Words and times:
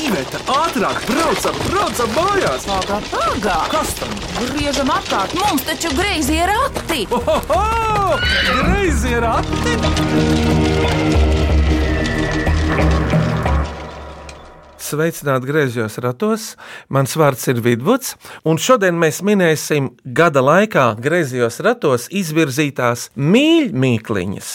Iveta, 0.00 0.38
ātrāk, 0.48 1.02
braucam, 1.10 1.56
braucam 1.66 2.12
mājās! 2.16 2.62
Pagā, 2.64 2.98
pagā! 3.10 3.56
Kas 3.68 3.90
tam? 3.98 4.12
Griežam 4.38 4.88
apkārt, 4.94 5.34
mums 5.36 5.66
taču 5.68 5.90
greizi 5.98 6.38
ir 6.38 6.48
rati! 6.48 7.02
Ohoho! 7.12 8.16
Greizi 8.48 9.12
ir 9.18 9.26
ati! 9.28 9.74
Sveicināti 14.80 15.50
griezos 15.50 15.98
ratos. 16.02 16.46
Mans 16.88 17.12
vārds 17.20 17.44
ir 17.52 17.60
Vidvuds, 17.62 18.14
un 18.48 18.56
šodien 18.56 18.96
mēs 18.98 19.20
minēsim 19.26 19.92
gada 20.16 20.40
laikā 20.42 20.94
griezos 21.04 21.60
ratos 21.66 22.08
izvirzītās 22.08 23.10
mīļmīkliņas. 23.20 24.54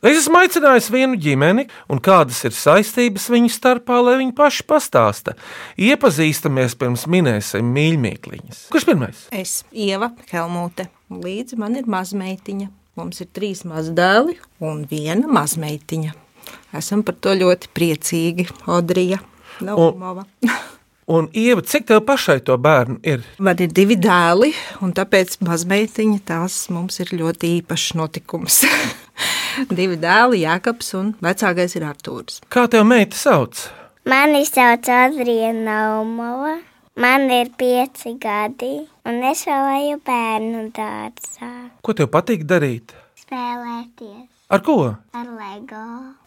Es 0.00 0.16
esmu 0.22 0.38
aicinājis 0.40 0.86
vienu 0.92 1.18
ģimeni, 1.20 1.66
un 1.92 2.00
kādas 2.00 2.38
ir 2.48 2.54
saistības 2.56 3.26
viņu 3.32 3.50
starpā, 3.52 3.98
lai 4.00 4.14
viņi 4.22 4.32
paši 4.38 4.64
pastāsta. 4.64 5.34
Iepazīstamies 5.76 6.76
pirms 6.80 7.04
minēsim 7.10 7.68
mīļmīkliņas. 7.74 8.62
Kurš 8.72 8.88
pirmais? 8.88 9.26
Es, 9.28 9.58
Ieva 9.76 10.08
Helmute, 10.32 10.88
līdzi 11.12 11.60
man 11.60 11.76
ir 11.76 11.90
mazmeitiņa. 11.90 12.70
Mums 12.96 13.20
ir 13.20 13.28
trīs 13.36 13.60
mazdēli 13.68 14.38
un 14.64 14.86
viena 14.88 15.28
mazmeitiņa. 15.28 16.16
Esam 16.80 17.04
par 17.04 17.20
to 17.20 17.36
ļoti 17.36 17.68
priecīgi, 17.76 18.48
Odrija. 18.72 19.20
Naumova. 19.60 20.24
Un, 20.40 20.56
Ieva, 21.10 21.62
cik 21.66 21.88
tev 21.88 22.04
pašai 22.06 22.38
to 22.46 22.54
bērnu 22.54 23.00
ir? 23.02 23.24
Man 23.42 23.58
ir 23.58 23.72
divi 23.74 23.96
dēli, 23.98 24.52
un 24.84 24.92
tāpēc 24.94 25.40
mazmeitiņa 25.42 26.20
tās 26.28 26.58
mums 26.70 27.00
ir 27.02 27.10
ļoti 27.18 27.50
īpašs 27.58 27.96
notikums. 27.98 28.60
divi 29.80 29.98
dēli, 29.98 30.44
Jēkabs 30.44 30.94
un 31.00 31.12
vecākais 31.24 31.74
ir 31.74 31.88
Artūrs. 31.90 32.38
Kā 32.46 32.68
tev 32.70 32.86
meita 32.86 33.18
sauc? 33.18 33.66
Mani 34.06 34.44
sauc 34.46 34.86
Adriana 34.86 35.66
Naumova. 35.66 36.60
Man 37.00 37.30
ir 37.32 37.50
pieci 37.58 38.14
gadi, 38.20 38.74
un 39.08 39.22
es 39.26 39.46
vēl 39.48 39.70
eju 39.80 40.00
bērnu 40.06 40.66
dārzā. 40.76 41.54
Ko 41.82 41.94
tev 41.96 42.10
patīk 42.14 42.46
darīt? 42.46 42.94
Spēlēties 43.18 44.29
Ar 44.50 44.58
ko? 44.66 44.96
ar 45.14 45.26
LEGO. 45.38 45.80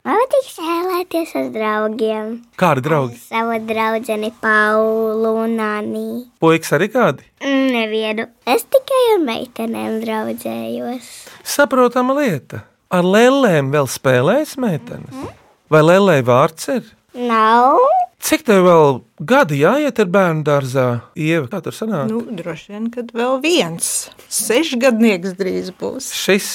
Man 0.07 0.19
patīk 0.21 0.45
spēlēties 0.47 1.33
ar 1.39 1.47
draugiem. 1.51 2.29
Kādi 2.55 2.83
draugi? 2.85 3.17
Savu 3.19 3.57
draugu 3.67 4.29
Paulu 4.39 5.31
un 5.41 5.57
Anī. 5.59 6.03
Puikas 6.39 6.71
arī 6.77 6.87
kādi? 6.93 7.27
Mm, 7.43 7.65
Nevienu. 7.75 8.27
Es 8.47 8.63
tikai 8.63 9.01
ar 9.15 9.19
meitenēm 9.27 9.99
draudzējos. 10.05 11.09
Saprotama 11.43 12.15
lieta. 12.21 12.63
Ar 12.87 13.03
lēlēm 13.03 13.73
vēl 13.75 13.91
spēlējas 13.91 14.55
meitenes. 14.55 15.27
Vai 15.67 15.81
lēlē 15.83 16.21
vārds 16.23 16.69
ir? 16.77 16.87
Nav. 17.13 17.81
Cik 18.23 18.45
tev 18.47 18.61
vēl 18.63 18.93
gadi 19.27 19.57
jāiet 19.59 19.97
ar 19.99 20.07
bērnu 20.07 20.45
dārzā? 20.47 20.85
Ieva, 21.19 21.49
kā 21.51 21.59
tur 21.65 21.75
sanāk? 21.75 22.05
Nu, 22.07 22.21
droši 22.37 22.71
vien, 22.71 22.85
kad 22.93 23.09
vēl 23.11 23.41
viens 23.43 23.89
sešgadnieks 24.31 25.33
drīz 25.35 25.73
būs. 25.75 26.07
Šis, 26.15 26.47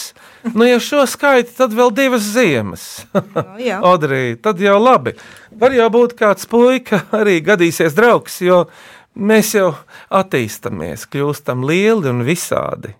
nu, 0.54 0.64
ja 0.64 0.78
šo 0.80 1.02
skaitu, 1.04 1.52
tad 1.58 1.76
vēl 1.76 1.92
divas 1.92 2.24
ziemas. 2.24 2.86
Nu, 3.12 3.58
jā. 3.60 3.82
Odrī, 3.92 4.38
tad 4.40 4.62
jau 4.64 4.78
labi. 4.80 5.12
Var 5.60 5.76
jau 5.76 5.90
būt 5.92 6.16
kāds 6.16 6.48
puika, 6.48 7.02
arī 7.20 7.42
gadīsies 7.44 7.98
draugs, 7.98 8.40
jo 8.48 8.62
mēs 9.12 9.52
jau 9.58 9.74
attīstamies, 10.08 11.04
kļūstam 11.12 11.68
lieli 11.68 12.08
un 12.08 12.24
visādi. 12.24 12.96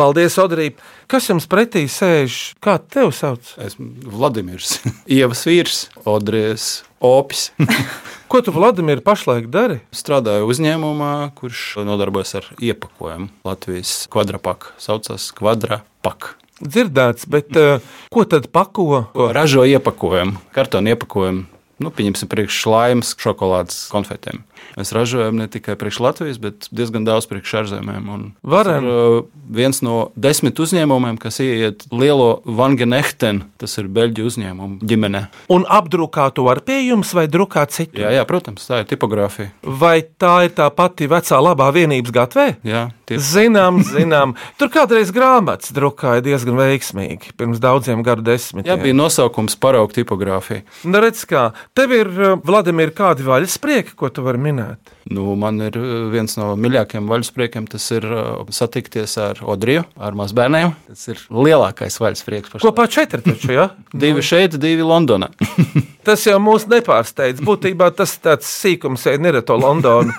Paldies, 0.00 0.32
Odrī. 0.40 0.70
Kas 1.12 1.26
jums 1.28 1.44
pretī 1.44 1.82
sēž? 1.84 2.54
Kā 2.64 2.78
tev 2.80 3.10
sauc? 3.12 3.50
Esmu 3.60 4.08
Vladimirs, 4.08 4.78
Ievas 5.18 5.42
vīrs, 5.44 5.80
Odrijas 6.08 6.86
opis. 7.04 7.50
Ko 8.32 8.40
tu, 8.40 8.54
Vladimir, 8.56 9.02
pašlaik 9.04 9.50
dari? 9.52 9.82
Strādāju 9.92 10.48
uzņēmumā, 10.48 11.12
kurš 11.36 11.82
nodarbojas 11.84 12.32
ar 12.40 12.48
iepakojumu. 12.64 13.28
Latvijas 13.44 14.06
kvadrapaka 14.08 14.72
saucas 14.80 15.28
kvadrapaka. 15.36 16.32
Dzirdēts, 16.64 17.28
bet 17.28 17.52
uh, 17.60 17.84
ko 18.08 18.24
tad 18.24 18.48
pako? 18.56 19.04
Ko 19.12 19.28
ražo 19.36 19.68
iepakojumu, 19.68 20.40
kartonu 20.56 20.94
iepakojumu. 20.94 21.44
Nu, 21.80 21.88
pieņemsim, 21.88 22.28
priekš 22.28 22.60
slāņus, 22.60 23.14
šokolādes 23.20 23.84
konfetēm. 23.88 24.42
Mēs 24.76 24.92
ražojam 24.92 25.38
ne 25.40 25.46
tikai 25.50 25.74
priekš 25.80 26.00
Latvijas, 26.04 26.38
bet 26.40 26.68
diezgan 26.76 27.06
daudz 27.08 27.24
priekš 27.30 27.54
ārzemēm. 27.62 28.10
Varam. 28.44 28.84
ir, 28.84 28.90
uh, 28.90 29.24
viens 29.50 29.80
no 29.84 30.10
desmit 30.12 30.60
uzņēmumiem, 30.60 31.16
kas 31.20 31.40
ieiet 31.40 31.86
lielo 31.88 32.42
Vangenechtenu, 32.44 33.48
tas 33.60 33.78
ir 33.80 33.88
Beļģu 33.90 34.26
uzņēmumu 34.28 34.86
ģimenē. 34.86 35.22
Un 35.56 35.64
apdrukātu 35.64 36.44
var 36.46 36.60
pie 36.66 36.82
jums 36.84 37.14
vai 37.16 37.26
drukāt 37.32 37.74
citu? 37.74 38.02
Jā, 38.04 38.12
jā, 38.14 38.26
protams, 38.28 38.68
tā 38.68 38.82
ir 38.82 38.90
tipogrāfija. 38.92 39.50
Vai 39.64 39.96
tā 40.04 40.34
ir 40.46 40.54
tā 40.60 40.68
pati 40.74 41.08
vecā 41.10 41.40
labā 41.40 41.70
vienības 41.74 42.14
gatavē? 42.14 42.46
Jā, 42.66 42.84
tie 43.08 43.18
Zinām, 43.20 43.80
zinām. 43.86 44.36
Tur 44.60 44.70
kādreiz 44.72 45.10
grāmatas 45.14 45.74
drukāja 45.74 46.22
diezgan 46.24 46.60
veiksmīgi, 46.60 47.34
pirms 47.40 47.62
daudziem 47.62 48.04
gadu 48.06 48.24
desmitiem. 48.28 48.70
Jā, 48.70 48.78
bija 48.80 48.96
nosaukums 48.96 49.58
paraugu 49.60 49.96
tipogrāfija. 49.96 50.62
Nu, 50.84 51.02
redz, 51.02 51.24
kā 51.28 51.50
tev 51.76 51.94
ir, 51.96 52.10
uh, 52.18 52.38
Vladimir, 52.46 52.94
kādi 52.96 53.26
vaļasprieki, 53.26 53.96
ko 53.98 54.10
tu 54.14 54.24
vari 54.26 54.40
minēt? 54.42 54.94
Nu, 55.10 55.34
man 55.34 55.58
ir 55.64 55.74
uh, 55.78 56.08
viens 56.12 56.36
no 56.38 56.52
mīļākajiem 56.60 57.08
vaļaspriekiem, 57.10 57.66
tas 57.70 57.86
ir 57.96 58.06
uh, 58.06 58.44
satikties 58.54 59.16
ar 59.18 59.40
Odriju, 59.42 59.84
ar 59.98 60.18
mazbērniem. 60.18 60.74
Tas 60.92 61.06
ir 61.10 61.22
lielākais 61.34 61.98
vaļasprieks. 62.02 62.60
Kopā 62.62 62.86
četri 62.90 63.24
taču, 63.26 63.54
ja? 63.56 63.70
Divi 64.04 64.22
šeit, 64.24 64.58
divi 64.62 64.86
Londonā. 64.86 65.32
Tas 66.06 66.22
jau 66.24 66.38
mūs 66.42 66.64
nepārsteidz. 66.70 67.42
Būtībā 67.44 67.90
tas 67.96 68.14
ir 68.16 68.22
tāds 68.24 68.48
sīkums, 68.48 69.04
ja 69.08 69.20
nereto 69.20 69.56
Londonu. 69.60 70.14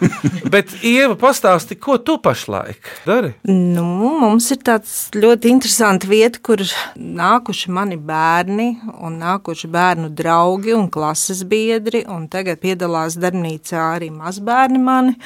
Bet, 0.54 0.70
Ieva, 0.86 1.16
pastāsti, 1.20 1.78
ko 1.82 1.98
tu 1.98 2.18
pašlaik 2.22 2.90
dari? 3.08 3.34
Nu, 3.50 3.86
mums 4.22 4.52
ir 4.54 4.62
tāds 4.66 4.94
ļoti 5.16 5.52
interesants 5.52 6.08
vieta, 6.10 6.42
kur 6.44 6.62
nākuši 6.96 7.74
mani 7.74 7.98
bērni 7.98 8.70
un 9.02 9.18
nākuši 9.22 9.72
bērnu 9.74 10.12
draugi 10.18 10.76
un 10.78 10.90
klases 10.94 11.44
biedri. 11.50 12.04
Un 12.12 12.28
tagad 12.32 12.62
piedalās 12.62 13.18
darbnīcā 13.22 13.88
arī 13.96 14.12
mazbērni 14.14 14.81
mani, 14.84 15.18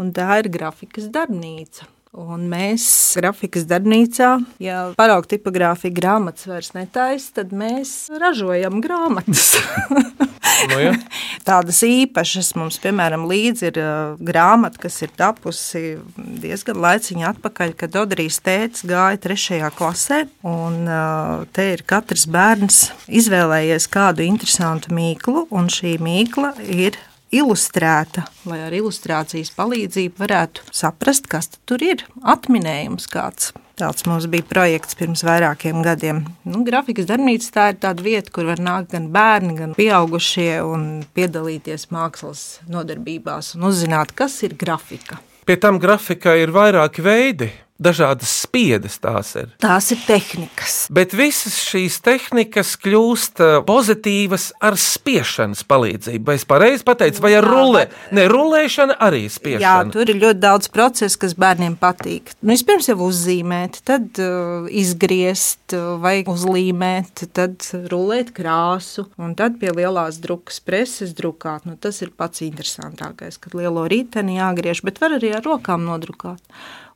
un 0.00 0.12
tā 0.16 0.40
ir 0.42 0.50
grafikas 0.52 1.10
darbnīca. 1.14 1.90
Un 2.14 2.44
mēs 2.46 2.84
grafikas 3.18 3.64
darbnīcā, 3.66 4.28
ja 4.62 4.84
paraugu 4.94 5.26
tipogrāfija 5.32 5.96
grāmatas 5.96 6.46
vairs 6.46 6.70
netaisa, 6.76 7.40
tad 7.40 7.50
mēs 7.50 8.06
ražojam 8.22 8.78
grāmatas. 8.84 9.56
Nu, 10.70 10.78
ja? 10.80 10.92
Tādas 11.48 11.80
īpašas 11.86 12.52
mums, 12.58 12.78
piemēram, 12.82 13.26
līdzi 13.28 13.68
ir 13.70 13.80
uh, 13.80 14.20
grāmata, 14.22 14.80
kas 14.84 15.00
ir 15.04 15.12
tapusi 15.16 15.96
diezgan 16.16 16.80
laiciņā 16.84 17.32
atpakaļ, 17.34 17.74
kad 17.80 17.98
Odrijas 18.04 18.40
tēvs 18.44 18.84
gāja 18.88 19.20
trešajā 19.24 19.72
klasē. 19.76 20.20
Un, 20.46 20.84
uh, 20.86 21.42
te 21.54 21.72
ir 21.74 21.84
katrs 21.88 22.28
bērns 22.30 22.84
izvēlējies 23.08 23.88
kādu 23.92 24.24
interesantu 24.26 24.94
mīklu, 24.94 25.48
un 25.54 25.68
šī 25.72 25.96
mīkla 26.02 26.54
ir 26.64 27.00
ilustrēta, 27.34 28.28
lai 28.48 28.60
ar 28.66 28.74
ilustrācijas 28.76 29.52
palīdzību 29.56 30.22
varētu 30.22 30.64
saprast, 30.74 31.28
kas 31.30 31.50
tur 31.68 31.82
ir. 31.84 32.06
Atminējums 32.22 33.10
kāds. 33.10 33.52
Tāds 33.74 34.04
mums 34.06 34.28
bija 34.30 34.46
projekts 34.46 34.94
pirms 34.94 35.24
vairākiem 35.26 35.80
gadiem. 35.82 36.20
Nu, 36.46 36.60
grafikas 36.66 37.08
darbnīca 37.08 37.50
tā 37.56 37.64
ir 37.72 37.80
tāda 37.82 38.04
vieta, 38.06 38.30
kur 38.30 38.46
var 38.46 38.62
nākt 38.62 38.92
gan 38.94 39.08
bērni, 39.14 39.56
gan 39.58 39.74
pieaugušie 39.74 40.60
un 40.62 41.02
piedalīties 41.18 41.88
mākslas 41.90 42.44
nodarbībās 42.70 43.56
un 43.58 43.66
uzzināt, 43.72 44.14
kas 44.14 44.38
ir 44.46 44.54
grafika. 44.60 45.18
Pie 45.44 45.58
tam 45.60 45.82
grafikai 45.82 46.38
ir 46.44 46.54
vairāki 46.54 47.02
veidi. 47.04 47.50
Dažādas 47.74 48.30
spiedas 48.44 49.00
tās 49.02 49.32
ir. 49.34 49.48
Tās 49.58 49.88
ir 49.90 49.98
tehnikas. 50.06 50.74
Bet 50.94 51.10
visas 51.18 51.56
šīs 51.58 51.96
tehnikas 52.06 52.76
kļūst 52.78 53.40
uh, 53.42 53.54
pozitīvas 53.66 54.52
ar 54.62 54.76
spiešanas 54.78 55.64
palīdzību. 55.66 56.22
Vai 56.28 56.36
es 56.38 56.44
pareizi 56.46 56.86
pateicu, 56.86 57.18
vai 57.24 57.32
ar 57.34 57.42
Jā, 57.42 57.50
rullē? 57.50 57.80
bet- 57.90 58.14
Nē, 58.14 58.28
rullēšana 58.30 58.94
arī 59.02 59.24
Jā, 59.26 59.32
spiešana. 59.40 59.90
tur 59.96 60.06
ir 60.14 60.20
ļoti 60.22 60.38
daudz 60.44 60.68
procesu, 60.70 61.18
kas 61.24 61.34
bērniem 61.34 61.74
patīk. 61.82 62.30
Nu, 62.46 62.54
vispirms 62.54 62.86
jau 62.92 62.96
uzzīmēt, 63.08 63.80
tad 63.90 64.22
uh, 64.22 64.70
izgriezt 64.70 65.74
uh, 65.74 65.96
vai 65.98 66.22
uzlīmēt, 66.30 67.24
tad 67.34 67.58
rulēt 67.90 68.30
krāsu 68.38 69.08
un 69.18 69.34
tad 69.34 69.58
pie 69.58 69.74
lielās 69.74 70.22
drukas 70.22 70.60
preses 70.62 71.10
drukāt. 71.18 71.66
Nu, 71.66 71.74
tas 71.74 71.98
ir 72.06 72.14
pats 72.14 72.46
interesantākais, 72.46 73.40
kad 73.42 73.58
lielo 73.58 73.82
rīteni 73.90 74.38
jāgriež, 74.38 74.84
bet 74.86 75.02
var 75.02 75.18
arī 75.18 75.34
ar 75.34 75.42
rokām 75.42 75.82
nodrukāt. 75.90 76.38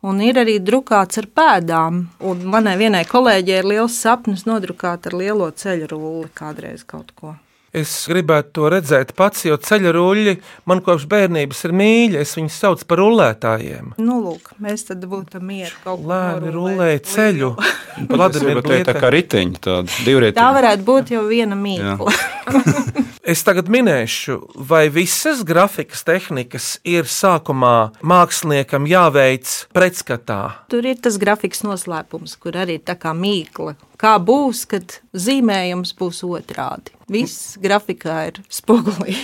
Un 0.06 0.21
ir 0.23 0.39
arī 0.39 0.61
drukāts 0.62 1.19
ar 1.19 1.27
pēdām. 1.35 2.05
Un 2.23 2.47
manai 2.47 2.77
vienai 2.79 3.03
kolēģei 3.09 3.59
ir 3.65 3.67
liels 3.67 3.99
sapnis 3.99 4.45
nodrukāt 4.47 5.11
ar 5.11 5.19
lielo 5.19 5.50
ceļu 5.50 5.91
rulli 5.91 6.31
kādreiz 6.39 6.85
kaut 6.87 7.11
ko. 7.19 7.35
Es 7.75 7.91
gribētu 8.09 8.55
to 8.56 8.69
redzēt 8.73 9.11
pats, 9.19 9.43
jo 9.45 9.59
ceļa 9.61 9.91
ruļļi 9.93 10.33
man 10.71 10.81
kopš 10.87 11.05
bērnības 11.11 11.59
ir 11.69 11.75
mīļi. 11.77 12.21
Es 12.23 12.33
viņus 12.39 12.56
saucu 12.62 12.87
par 12.89 13.03
rullētājiem. 13.03 13.91
Nu, 14.00 14.23
lūk, 14.25 14.55
mēs 14.62 14.87
tad 14.89 15.05
būtu 15.05 15.43
mieru 15.45 15.75
kaut 15.85 16.01
ko 16.01 16.09
Lēni 16.15 16.55
rullēja 16.55 17.03
ceļu. 17.11 17.51
Vladimir, 18.15 18.62
tā 18.65 18.79
ir 18.81 18.89
tā 18.89 18.94
kā 18.97 19.11
riteņi, 19.12 19.61
tāda 19.61 19.91
Tā 19.91 20.06
divrietība. 20.06 20.49
varētu 20.56 20.87
būt 20.89 21.12
jau 21.19 21.27
viena 21.29 21.59
mīkla. 21.59 22.15
Es 23.29 23.43
tagad 23.45 23.67
minēšu, 23.69 24.39
vai 24.71 24.87
visas 24.89 25.43
grafikas 25.45 26.00
tehnikas 26.09 26.69
ir 26.89 27.05
sākumā 27.05 27.91
māksliniekam 28.00 28.87
jāveic 28.89 29.50
pretskatā. 29.77 30.39
Tur 30.73 30.89
ir 30.89 30.97
tas 31.05 31.19
grafiks 31.21 31.61
noslēpums, 31.67 32.39
kur 32.41 32.56
arī 32.56 32.79
ir 32.79 32.87
tā 32.89 32.97
kā 32.97 33.12
mīkla. 33.12 33.75
Kā 34.00 34.15
būs, 34.17 34.62
kad 34.71 34.97
zīmējums 35.12 35.93
būs 35.99 36.23
otrādi? 36.25 36.97
Viss 37.12 37.59
grafikā 37.61 38.17
ir 38.31 38.41
spogulī. 38.49 39.19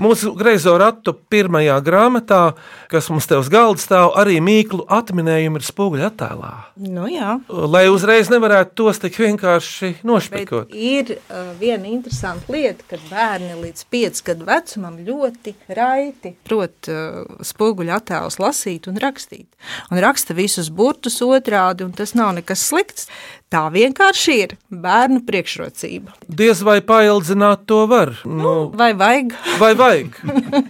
Mūsu 0.00 0.32
greizo 0.34 0.74
ratu 0.80 1.12
pirmajā 1.30 1.76
grāmatā, 1.86 2.40
kas 2.90 3.06
mums 3.12 3.28
te 3.30 3.38
uz 3.38 3.50
galda 3.52 3.82
stāv, 3.82 4.12
arī 4.18 4.40
mīklu 4.42 4.86
atminējumi 4.90 5.60
ir 5.60 5.66
spoguļu 5.66 6.06
attēlā. 6.08 6.52
Nu, 6.82 7.06
jā. 7.10 7.36
Lai 7.48 7.84
uzreiz 7.92 8.30
nevarētu 8.32 8.74
tos 8.80 8.98
tik 9.02 9.18
vienkārši 9.22 9.92
Bet 9.94 10.06
nošpikot. 10.08 10.74
ir 10.74 11.14
uh, 11.16 11.52
viena 11.60 11.86
interesanta 11.90 12.52
lieta, 12.52 12.86
kad 12.90 13.04
bērni 13.10 13.54
līdz 13.60 13.86
5 13.94 14.22
gadu 14.26 14.48
vecumam 14.48 14.98
ļoti 15.06 15.54
raiti 15.78 16.34
prot 16.48 16.90
uh, 16.90 17.22
spoguļu 17.44 17.94
attēlus 17.94 18.40
lasīt 18.42 18.90
un 18.90 18.98
rakstīt. 19.02 19.48
Un 19.92 20.02
raksta 20.02 20.34
visus 20.34 20.70
burtus 20.74 21.20
otrādi, 21.24 21.86
un 21.86 21.94
tas 21.94 22.16
nav 22.18 22.34
nekas 22.38 22.66
slikts. 22.66 23.08
Tā 23.54 23.68
vienkārši 23.70 24.34
ir 24.42 24.52
bērnu 24.66 25.20
priekšrocība. 25.28 26.16
Diez 26.26 26.58
vai 26.66 26.80
paildzināt 26.82 27.68
to 27.70 27.84
var. 27.86 28.10
Nu, 28.26 28.72
Vai 28.74 28.90
vajag? 28.98 29.36
vai 29.60 29.74
vajag? 29.78 30.16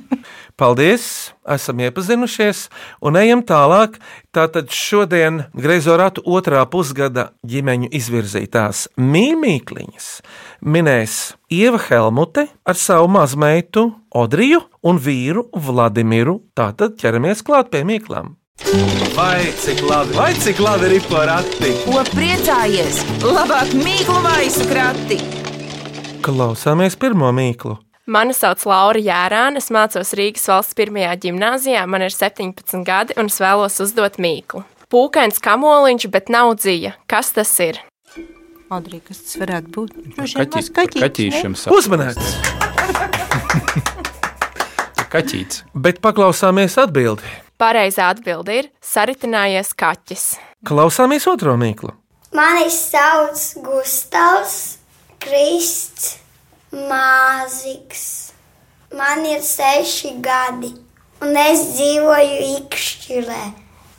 Paldies! 0.61 1.33
Esam 1.51 1.81
iepazinušies 1.83 2.69
un 3.03 3.17
ejam 3.19 3.41
tālāk. 3.45 3.97
Tātad 4.37 4.69
šodien 4.71 5.47
Greizo 5.57 5.97
ratu 5.99 6.23
otrā 6.29 6.61
pusgada 6.71 7.31
ģimeņu 7.49 7.89
izvirzītās 7.99 8.85
mīmīkliņas 9.01 10.07
minēs 10.63 11.17
Ieva 11.53 11.81
Helmute 11.89 12.47
ar 12.65 12.79
savu 12.79 13.09
mazmeitu 13.17 13.89
Odriju 14.15 14.61
un 14.87 15.01
vīru 15.03 15.49
Vladimiru. 15.57 16.39
Tātad 16.55 17.01
ķeramies 17.01 17.43
klāt 17.45 17.73
pie 17.75 17.83
mīklām. 17.89 18.37
Vai 19.15 19.53
cik 19.59 19.81
labi, 19.83 20.15
vai 20.17 20.35
cik 20.35 20.59
labi 20.59 20.87
ir 20.97 21.03
porati? 21.11 21.71
Ko 21.85 22.03
priecājies? 22.15 23.01
Labāk 23.23 23.71
mīklu 23.79 24.21
maisu 24.23 24.67
krati! 24.71 25.19
Klausāmies 26.25 26.95
pirmo 26.99 27.31
mīklu. 27.35 27.77
Mani 28.07 28.35
sauc 28.37 28.63
Laura 28.69 29.01
Jērāna, 29.01 29.59
es 29.59 29.71
mācos 29.75 30.15
Rīgas 30.19 30.47
valsts 30.51 30.75
pirmajā 30.79 31.13
gimnājā, 31.23 31.83
man 31.91 32.03
ir 32.07 32.15
17 32.15 32.85
gadi 32.87 33.17
un 33.21 33.27
es 33.33 33.39
vēlos 33.43 33.81
uzdot 33.85 34.19
mīklu. 34.23 34.63
Pūkains 34.93 35.39
kamoliņš, 35.43 36.09
bet 36.15 36.31
nav 36.31 36.55
dzīja. 36.61 36.95
Kas 37.11 37.33
tas 37.35 37.53
ir? 37.65 37.79
Adrija, 38.71 39.03
kas 39.07 39.19
tas 39.25 39.39
varētu 39.43 39.69
būt? 39.75 39.95
Droši 40.17 40.41
vien 40.41 40.51
Kaķi, 40.51 40.57
maz 40.59 40.69
kaķītis, 40.79 41.01
ne? 41.01 41.07
kaķīšiem 41.09 41.53
saka. 41.59 41.75
Uzmanīts! 41.79 42.27
Kaķīts. 45.15 45.65
Bet 45.79 46.03
paklausāmies 46.03 46.75
atbildi. 46.83 47.44
Pareizā 47.61 48.09
atbilde 48.11 48.57
ir 48.59 48.71
saritinājies 48.83 49.71
kaķis. 49.79 50.25
Klausāmies 50.67 51.27
otro 51.31 51.55
mīklu. 51.61 51.93
Mani 52.35 52.67
sauc 52.73 53.39
Gustavs 53.63 54.79
Krists 55.23 56.17
Māziks. 56.75 58.33
Man 58.95 59.23
ir 59.27 59.43
seši 59.47 60.17
gadi, 60.23 60.73
un 61.23 61.39
es 61.39 61.63
dzīvoju 61.77 62.37
Ikšķilē, 62.57 63.41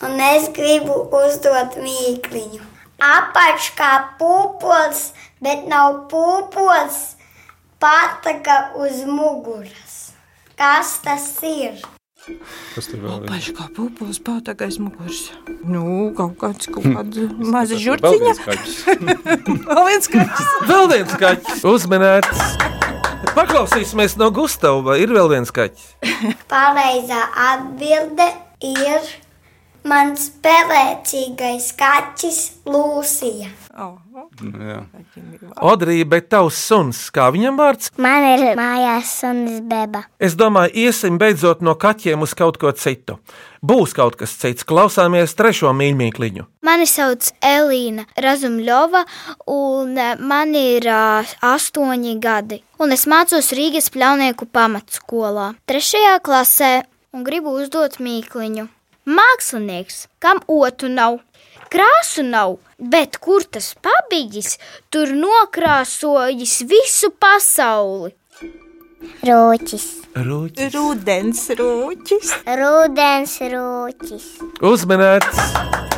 un 0.08 0.20
es 0.28 0.52
gribu 0.56 1.00
uzdot 1.24 1.80
mīkliņu. 1.80 2.62
Apakš 3.00 3.72
kā 3.80 3.92
pūpols, 4.20 5.10
bet 5.44 5.68
nav 5.72 6.06
pūpols, 6.12 7.02
pataka 7.80 8.62
uz 8.84 9.04
muguras. 9.08 10.00
Kas 10.60 10.98
tas 11.04 11.32
ir? 11.44 11.80
Kas 12.74 12.88
tur 12.90 13.02
vēl 13.04 13.20
ir? 13.22 13.28
Paši 13.30 13.54
kā 13.58 13.68
pūpols 13.76 14.20
pātākais 14.26 14.80
muguras. 14.82 15.20
Nu, 15.62 16.12
kaut 16.18 16.38
kāds, 16.42 16.70
kaut 16.74 16.88
kāda 16.88 17.28
maza 17.54 17.78
žurciņa. 17.82 18.34
Vēl 19.70 19.84
viens 19.90 20.10
kaķis. 20.10 20.56
Vēl 20.70 20.90
viens 20.94 21.14
kaķis. 21.22 21.66
Uzmanīts. 21.70 22.46
Paklausīsimies 23.36 24.16
no 24.22 24.32
Gustavas, 24.34 24.86
vai 24.86 24.98
ir 25.04 25.14
vēl 25.14 25.30
viens 25.34 25.52
kaķis? 25.54 25.86
Pareizā 26.52 27.22
atbilde 27.50 28.28
ir 28.64 29.10
mans 29.86 30.30
pelēcīgais 30.46 31.72
kaķis 31.78 32.42
Lūsija. 32.70 33.52
Oh, 33.76 33.98
Jā. 34.40 34.86
Odrija, 35.60 36.06
bet 36.08 36.30
tavs 36.32 36.56
suns, 36.56 37.00
kā 37.12 37.26
viņam 37.36 37.58
vārds? 37.60 37.90
Man 38.00 38.24
ir 38.30 38.44
mājās 38.56 39.10
sunis 39.20 39.58
beba. 39.68 40.06
Es 40.16 40.38
domāju, 40.40 40.72
iesim 40.86 41.18
beidzot 41.20 41.60
no 41.66 41.74
kaķiem 41.76 42.24
uz 42.24 42.32
kaut 42.40 42.56
ko 42.62 42.72
citu. 42.72 43.18
Būs 43.60 43.92
kaut 43.98 44.16
kas 44.16 44.38
cits, 44.40 44.64
klausāmies 44.64 45.36
trešo 45.36 45.74
mīļmīkliņu. 45.76 46.48
Mani 46.64 46.88
sauc 46.88 47.28
Elīna 47.44 48.08
Razumļova, 48.16 49.04
un 49.52 50.00
eh, 50.00 50.16
man 50.24 50.56
ir 50.56 50.88
uh, 50.88 51.36
astoņi 51.44 52.16
gadi. 52.24 52.62
Un 52.80 52.96
es 52.96 53.04
mācos 53.12 53.52
Rīgas 53.60 53.92
pļaunieku 53.92 54.48
pamatskolā, 54.56 55.52
trešajā 55.68 56.16
klasē, 56.24 56.74
un 57.12 57.28
gribu 57.28 57.58
uzdot 57.60 58.00
mīkliņu. 58.00 58.70
Mākslinieks, 59.06 60.06
kam 60.24 60.40
otru 60.48 60.88
nav, 60.90 61.20
krāsu 61.72 62.26
nav, 62.28 62.58
bet 62.80 63.20
kur 63.24 63.46
tas 63.48 63.74
pabijis, 63.82 64.58
tur 64.90 65.14
nokrāsojis 65.16 66.62
visu 66.70 67.12
pasauli. 67.20 68.14
Rūķis, 69.26 69.86
Rūķis. 70.16 70.72
Rudens 70.74 71.44
rūķis. 71.60 72.32
rudens 72.62 73.38
rūķis. 73.54 74.32
Uzmanīts! 74.64 75.95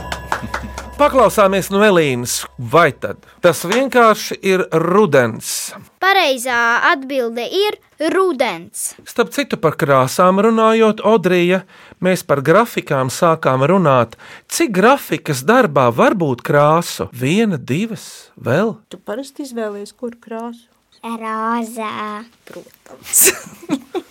Paklausāmies 0.97 1.67
no 1.69 1.83
Elīnas, 1.85 2.39
vai 2.57 2.87
tad 2.89 3.21
tas 3.45 3.59
vienkārši 3.69 4.33
ir 4.49 4.63
rudens? 4.81 5.69
Pareizā 6.01 6.57
atbilde 6.89 7.43
ir 7.45 7.77
rudens. 8.15 8.95
Starp 9.05 9.29
citu, 9.35 9.59
par 9.61 9.77
krāsām 9.77 10.41
runājot, 10.41 11.03
Odrija, 11.05 11.59
mēs 12.01 12.25
par 12.25 12.41
grafikām 12.41 13.11
sākām 13.13 13.67
runāt. 13.69 14.17
Cik 14.49 14.73
grafikas 14.73 15.45
darbā 15.45 15.91
var 15.93 16.17
būt 16.17 16.41
krāsu? 16.41 17.11
Viena, 17.13 17.61
divas, 17.61 18.31
vēl? 18.33 18.79
Tu 18.89 18.97
parasti 18.97 19.45
izvēlies, 19.45 19.93
kur 19.93 20.17
krāsu. 20.17 20.65
Rozā. 21.03 22.23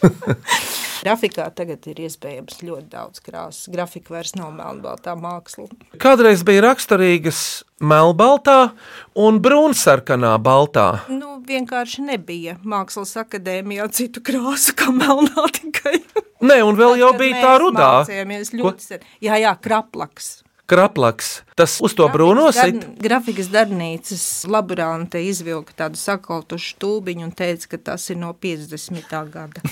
Grafikā 1.06 1.47
tagad 1.55 1.85
ir 1.90 2.00
iespējams 2.07 2.62
ļoti 2.66 2.88
daudz 2.90 3.21
krāsas. 3.23 3.69
Grafika 3.71 4.14
vairs 4.16 4.35
nav 4.38 4.50
melnbaltā 4.57 5.14
māksla. 5.19 5.69
Kādreiz 6.02 6.43
bija 6.47 6.64
raksturīgas 6.64 7.40
melnbaltā 7.78 8.73
un 9.14 9.38
brūnsarkanā 9.45 10.33
baltā. 10.43 10.87
Nu, 11.12 11.37
vienkārši 11.47 12.07
nebija 12.09 12.57
mākslas 12.66 13.14
akadēmijā 13.23 13.87
citu 13.95 14.25
krāsu, 14.26 14.75
kā 14.78 14.90
melnā 14.95 15.47
tikai. 15.61 16.00
Nē, 16.47 16.59
un 16.66 16.76
vēl 16.78 16.99
jau 17.00 17.12
bija 17.19 17.45
tā 17.45 17.55
rudā. 17.62 17.93
Mācījāmies 18.00 18.52
ļoti 18.57 18.90
sen. 18.90 19.07
Jā, 19.25 19.38
jā, 19.40 19.55
kraplaks. 19.62 20.46
Kraplaks. 20.66 21.42
Tas 21.56 21.76
uz 21.85 21.94
to 21.94 22.08
brūno 22.11 22.49
sit. 22.52 22.75
Darn- 22.80 22.96
Grafikas 23.02 23.46
darbnīcas 23.52 24.25
laborante 24.50 25.20
izvilka 25.23 25.73
tādu 25.85 26.00
sakaltušu 26.00 26.75
stūbiņu 26.75 27.28
un 27.28 27.32
teica, 27.38 27.68
ka 27.75 27.78
tas 27.92 28.08
ir 28.11 28.18
no 28.18 28.32
50. 28.35 29.06
gada. 29.30 29.62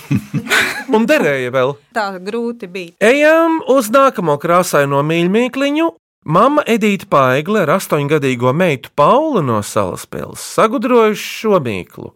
Un 0.95 1.07
derēja 1.11 1.51
vēl. 1.55 1.75
Tā 1.97 2.07
grūti 2.23 2.69
bija. 2.71 2.95
Ejam 3.03 3.59
uz 3.75 3.91
nākamo 3.95 4.39
krāsaino 4.39 5.03
mīļmīkliņu. 5.07 5.91
Mama 6.25 6.63
Edīte 6.65 7.05
Paigle 7.11 7.67
ar 7.67 7.75
astoņgadīgo 7.75 8.55
meitu 8.57 8.89
Paulu 8.97 9.43
no 9.45 9.59
Salaspils 9.61 10.41
sagudrojuši 10.55 11.27
šo 11.43 11.59
mīklu. 11.61 12.15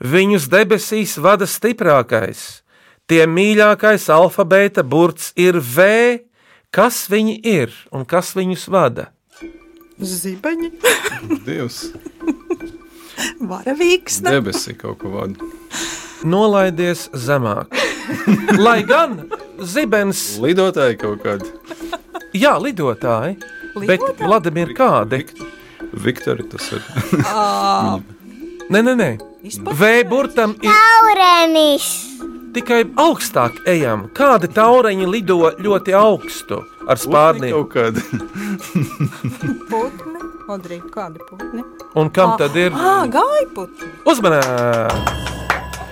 Viņus 0.00 0.46
debesīs 0.48 1.18
vada 1.20 1.44
stiprākais. 1.44 2.62
Tie 3.10 3.26
mīļākais 3.28 4.06
alfabēta 4.14 4.80
burts 4.86 5.32
ir 5.36 5.58
V. 5.60 5.90
Kas 6.70 7.08
viņi 7.10 7.34
ir 7.50 7.72
un 7.90 8.04
kas 8.06 8.30
viņus 8.38 8.68
vada? 8.70 9.08
Zibeņi, 10.00 10.70
Dievs. 11.46 11.80
varavīgs. 13.50 14.20
Debesī 14.24 14.76
kaut 14.78 15.00
ko 15.02 15.10
vada. 15.16 15.48
Nolaidies 16.24 17.08
zemāk. 17.16 17.74
Lai 18.64 18.80
gan 18.86 19.18
zibens, 19.60 20.36
Lidotāji 20.42 20.98
kaut 21.00 21.24
kādi. 21.24 21.50
jā, 22.36 22.54
lidotāji, 22.62 23.36
bet 23.86 24.04
Vladimir 24.20 24.72
kādi? 24.76 25.24
Viktori 25.92 26.46
tas 26.52 26.70
ir. 26.76 26.84
Nē, 28.70 28.78
nē, 28.86 28.92
nē. 28.94 29.10
V 29.74 29.88
burtam 30.06 30.52
ir 30.62 30.70
Aurenis. 30.70 31.86
Tikai 32.54 32.84
augstāk 32.96 33.60
ejam. 33.70 34.08
Kādi 34.16 34.48
taureņi 34.54 35.06
lido 35.10 35.38
ļoti 35.58 35.94
augstu 35.96 36.62
ar 36.88 36.96
spārniem? 37.00 37.52
Kaut 37.54 37.70
kādi. 37.74 38.02
Putni, 39.70 40.18
Odrī, 40.50 40.80
kādi 40.90 41.22
putni? 41.28 41.62
Un 41.94 42.10
kam 42.10 42.36
tad 42.40 42.56
ir 42.58 42.72
Ah, 42.74 43.04
gaiputni. 43.06 43.90
uzmanība? 44.04 44.88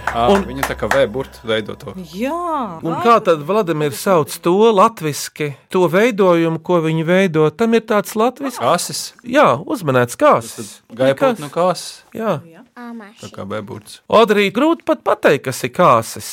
Ah, 0.08 0.30
Un- 0.32 0.42
viņa 0.48 0.64
tā 0.70 0.74
kā 0.74 0.88
vēburta 0.88 1.42
veido 1.44 1.74
to. 1.76 1.92
Jā. 2.16 2.80
Un 2.82 2.94
kā 3.04 3.18
tad 3.22 3.42
Vladimirs 3.44 4.00
sauc 4.00 4.32
to 4.40 4.54
latviešu, 4.72 5.52
to 5.68 5.82
veidojumu, 5.86 6.58
ko 6.64 6.80
viņi 6.80 7.04
veido? 7.04 7.50
Tam 7.54 7.74
ir 7.74 7.82
tāds 7.82 8.16
latviešu, 8.16 8.58
Asis, 8.72 9.12
jā, 9.22 9.62
uzmanēts 9.66 10.16
kāds. 10.16 10.80
gaipot 10.90 11.38
no 11.38 11.48
kāsas, 11.52 12.02
Jā, 12.14 12.40
tā 13.18 13.30
kā 13.34 13.44
vēburts. 13.48 14.02
Odrī 14.06 14.48
grūti 14.54 14.86
pat 14.86 15.02
pateikt, 15.06 15.48
kas 15.48 15.62
ir 15.66 15.72
kāsis. 15.74 16.28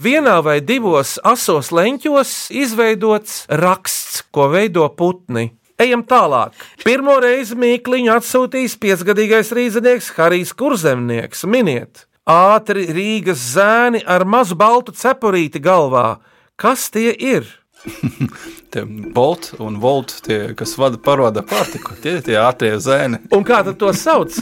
Vienā 0.00 0.38
vai 0.44 0.60
divos 0.64 1.18
asos 1.24 1.72
leņķos 1.74 2.36
izveidots 2.62 3.42
raksts, 3.62 4.22
ko 4.32 4.48
veido 4.52 4.88
putni. 4.96 5.50
Ejam 5.82 6.04
tālāk. 6.06 6.54
Pirmo 6.86 7.16
reizi 7.22 7.56
mīkliņu 7.58 8.12
atsūtījis 8.14 8.78
piecgadīgais 8.82 9.52
rīznieks 9.56 10.12
Harijs 10.16 10.52
Kurzemnieks. 10.56 11.44
Miniet, 11.50 12.06
ātri 12.28 12.86
Rīgas 12.92 13.42
zēni 13.56 14.02
ar 14.06 14.24
mazu 14.24 14.56
baltu 14.58 14.94
cepurīti 14.96 15.62
galvā. 15.62 16.20
Kas 16.60 16.88
tie 16.94 17.10
ir? 17.12 17.48
Tie 18.72 18.84
Bolt 18.86 19.50
un 19.58 19.80
Volt, 19.82 20.14
tie, 20.24 20.54
kas 20.56 20.76
vada 20.80 20.96
parodā 21.02 21.42
pārtiku, 21.44 21.96
tie 22.00 22.14
ir 22.16 22.22
tie 22.24 22.38
ātrie 22.40 22.76
zēni. 22.80 23.18
Un 23.34 23.44
kā 23.44 23.58
tad 23.66 23.76
to 23.82 23.90
sauc? 23.92 24.38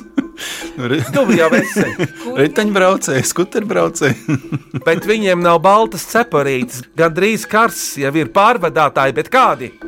Ri- 0.90 1.02
Tu 1.12 1.24
jau 1.36 1.48
esi. 1.58 1.86
Riteņbraucēji, 2.40 3.24
skuterbraucēji. 3.30 4.38
Bet 4.86 5.06
viņiem 5.08 5.42
nav 5.44 5.60
baltas 5.64 6.06
cepurītes. 6.10 6.82
Gan 6.98 7.14
drīz 7.16 7.46
karsts 7.50 7.96
jau 8.00 8.12
ir 8.16 8.30
pārvadātāji, 8.34 9.16
bet 9.20 9.28
kādi? 9.32 9.72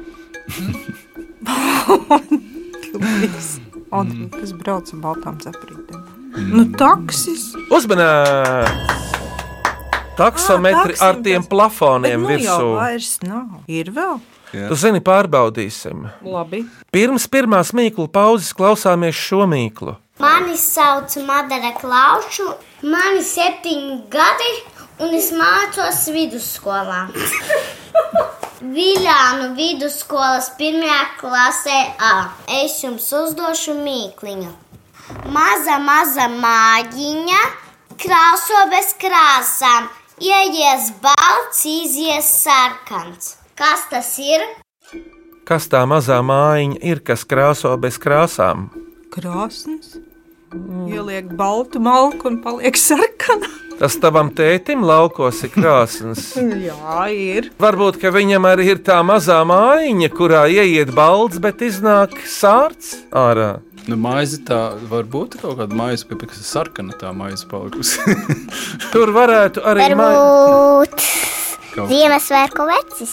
Odrī, 3.93 4.25
kas 4.33 4.53
brauc 4.57 4.89
ar 4.95 5.01
baltām 5.05 5.39
cepurītēm. 5.43 6.03
Nu, 6.53 6.65
taksis. 6.81 7.51
Uzmanīgi! 7.73 9.01
Taksometri 10.17 10.97
ar 11.01 11.19
tiem 11.25 11.45
plafoniem 11.49 12.21
nu, 12.21 12.29
jau 12.29 12.37
virsū. 12.37 12.69
vairs 12.77 13.11
nav. 13.25 13.63
Ir 13.69 13.91
vēl. 13.97 14.19
Tu 14.53 14.77
zini, 14.77 15.01
pārbaudīsim. 15.05 16.03
Labi. 16.29 16.63
Pirms 16.93 17.25
pirmās 17.33 17.73
mīklu 17.77 18.05
pauzes 18.13 18.53
klausāmies 18.57 19.17
šo 19.17 19.47
mīklu. 19.49 19.95
Mani 20.23 20.57
sauc 20.57 21.17
Madara 21.27 21.73
Klaušu, 21.75 22.45
man 22.87 23.17
ir 23.19 23.25
septiņi 23.27 23.95
gadi, 24.13 24.51
un 25.03 25.17
es 25.19 25.33
mācos 25.35 26.05
vidusskolā. 26.15 27.01
Viljānu 28.77 29.49
vidusskolas 29.57 30.53
pirmajā 30.61 31.01
klasē 31.19 31.79
A. 31.99 32.13
Es 32.61 32.77
jums 32.85 33.09
uzdošu 33.19 33.75
mīkliņu. 33.81 34.53
Maza, 35.35 35.81
maza 35.83 36.29
mājiņa, 36.37 37.43
krāso 38.05 38.63
bez 38.71 38.95
krāsām, 39.03 39.91
ieies 40.23 40.93
balts, 41.03 41.65
izies 41.67 42.31
sarkans. 42.45 43.35
Kas 43.59 43.91
tas 43.91 44.15
ir? 44.23 44.47
Kas 45.51 45.67
tā 45.67 45.83
mazā 45.91 46.23
mājiņa 46.23 46.81
ir, 46.95 47.03
kas 47.11 47.27
krāso 47.27 47.75
bez 47.83 47.99
krāsām? 47.99 48.69
Krāsns. 49.11 49.97
Ieliek 50.93 51.31
baltu 51.39 51.81
malku 51.81 52.29
un 52.29 52.37
paliek 52.45 52.77
sarkana. 52.77 53.49
Tas 53.81 53.97
tavam 53.99 54.29
tētim 54.37 54.83
laukos 54.87 55.41
ir 55.47 55.51
krāsns. 55.55 56.35
Jā, 56.69 57.07
ir. 57.11 57.49
Varbūt, 57.63 57.97
ka 58.03 58.13
viņam 58.15 58.45
arī 58.51 58.69
ir 58.75 58.83
tā 58.85 58.99
mazā 59.07 59.41
mājiņa, 59.49 60.09
kurā 60.15 60.43
ieiet 60.53 60.93
balts, 60.95 61.41
bet 61.43 61.65
iznāk 61.67 62.11
sārts 62.29 62.99
ārā. 63.11 63.55
Nu, 63.89 63.97
maize 63.99 64.39
tā 64.47 64.61
var 64.87 65.03
būt 65.11 65.41
kaut 65.41 65.57
kāda 65.59 65.75
maize, 65.75 66.05
pie- 66.07 66.21
kas 66.23 66.39
ir 66.39 66.47
sarkana, 66.47 66.95
tā 67.01 67.11
maize 67.17 67.49
palikusi. 67.51 67.99
Tur 68.93 69.11
varētu 69.17 69.65
arī 69.67 69.89
Kaut- 71.73 71.89
Ziemassvētku 71.91 72.63
vecis. 72.69 73.13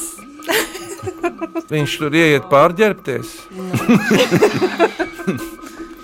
viņš 1.71 1.91
tur 2.01 2.11
ieiet 2.19 2.45
pārģērbties. 2.51 3.29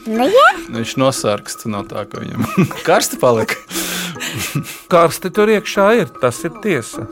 Nu, 0.05 0.25
jā. 0.29 0.47
Nu, 0.69 0.79
Viņš 0.81 0.95
nosārkst 1.01 1.65
no 1.71 1.81
tā, 1.87 2.05
ka 2.09 2.21
viņam 2.21 2.45
karsti 2.87 3.17
paliek. 3.21 3.55
Karsti 4.91 5.31
tur 5.33 5.49
iekšā 5.53 5.87
ir, 6.01 6.11
tas 6.21 6.41
ir 6.45 6.53
tiesa. 6.63 7.07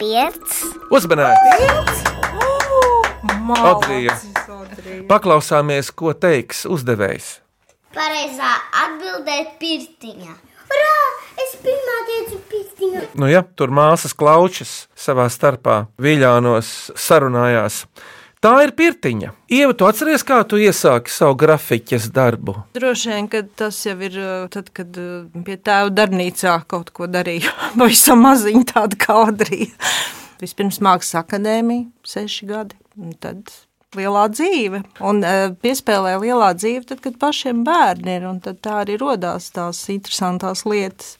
Piec. 0.00 0.58
Uzmanīgi! 0.92 2.12
Odrija. 3.52 4.16
Paklausāmies, 5.10 5.90
ko 5.94 6.12
teiks 6.16 6.64
uzdevējs. 6.70 7.38
Pareizā 7.92 8.52
atbildē 8.84 9.34
ir 9.42 9.50
pirtiņa. 9.60 10.34
Urā! 10.72 10.94
Es 11.42 11.54
pirmā 11.64 11.96
teicu 12.08 12.38
pirtiņa. 12.48 13.02
Nu, 13.20 13.28
ja 13.28 13.42
tur 13.44 13.72
māsas 13.74 14.14
klaučas 14.16 14.86
savā 14.96 15.26
starpā, 15.32 15.86
viļānos 16.00 16.92
sarunājās. 16.96 17.82
Tā 18.42 18.56
ir 18.64 18.72
pirtiņa. 18.74 19.28
Ieva, 19.54 19.74
tu 19.78 19.86
atceries, 19.86 20.24
kā 20.26 20.40
tu 20.50 20.58
iesāki 20.58 21.12
savu 21.14 21.36
grafiķes 21.38 22.08
darbu? 22.10 22.56
Droši 22.74 23.12
vien, 23.12 23.28
ka 23.30 23.44
tas 23.60 23.76
jau 23.86 23.94
ir 24.02 24.16
uh, 24.18 24.48
tad, 24.50 24.72
kad 24.74 24.98
uh, 24.98 25.28
pie 25.46 25.54
tēva 25.62 25.92
darbnīcā 25.94 26.56
kaut 26.66 26.90
ko 26.90 27.06
darīju. 27.06 27.52
Pavisam 27.78 28.24
maziņa 28.26 28.64
tāda 28.72 28.98
kā 28.98 29.20
Odrija. 29.28 29.70
Vispirms 30.42 30.80
mākslas 30.82 31.20
akadēmija, 31.22 31.86
seši 32.02 32.48
gadi, 32.50 32.80
un 32.98 33.14
tad 33.22 33.54
lielā 33.94 34.26
dzīve. 34.34 34.82
Un 35.06 35.22
uh, 35.22 35.44
piespēlēja 35.62 36.18
lielā 36.24 36.50
dzīve, 36.58 36.82
tad, 36.90 37.04
kad 37.06 37.22
pašiem 37.22 37.62
bērni 37.68 38.18
ir, 38.18 38.26
un 38.26 38.42
tā 38.42 38.80
arī 38.80 38.98
rodās 38.98 39.52
tās 39.54 39.84
interesantās 39.94 40.66
lietas. 40.66 41.14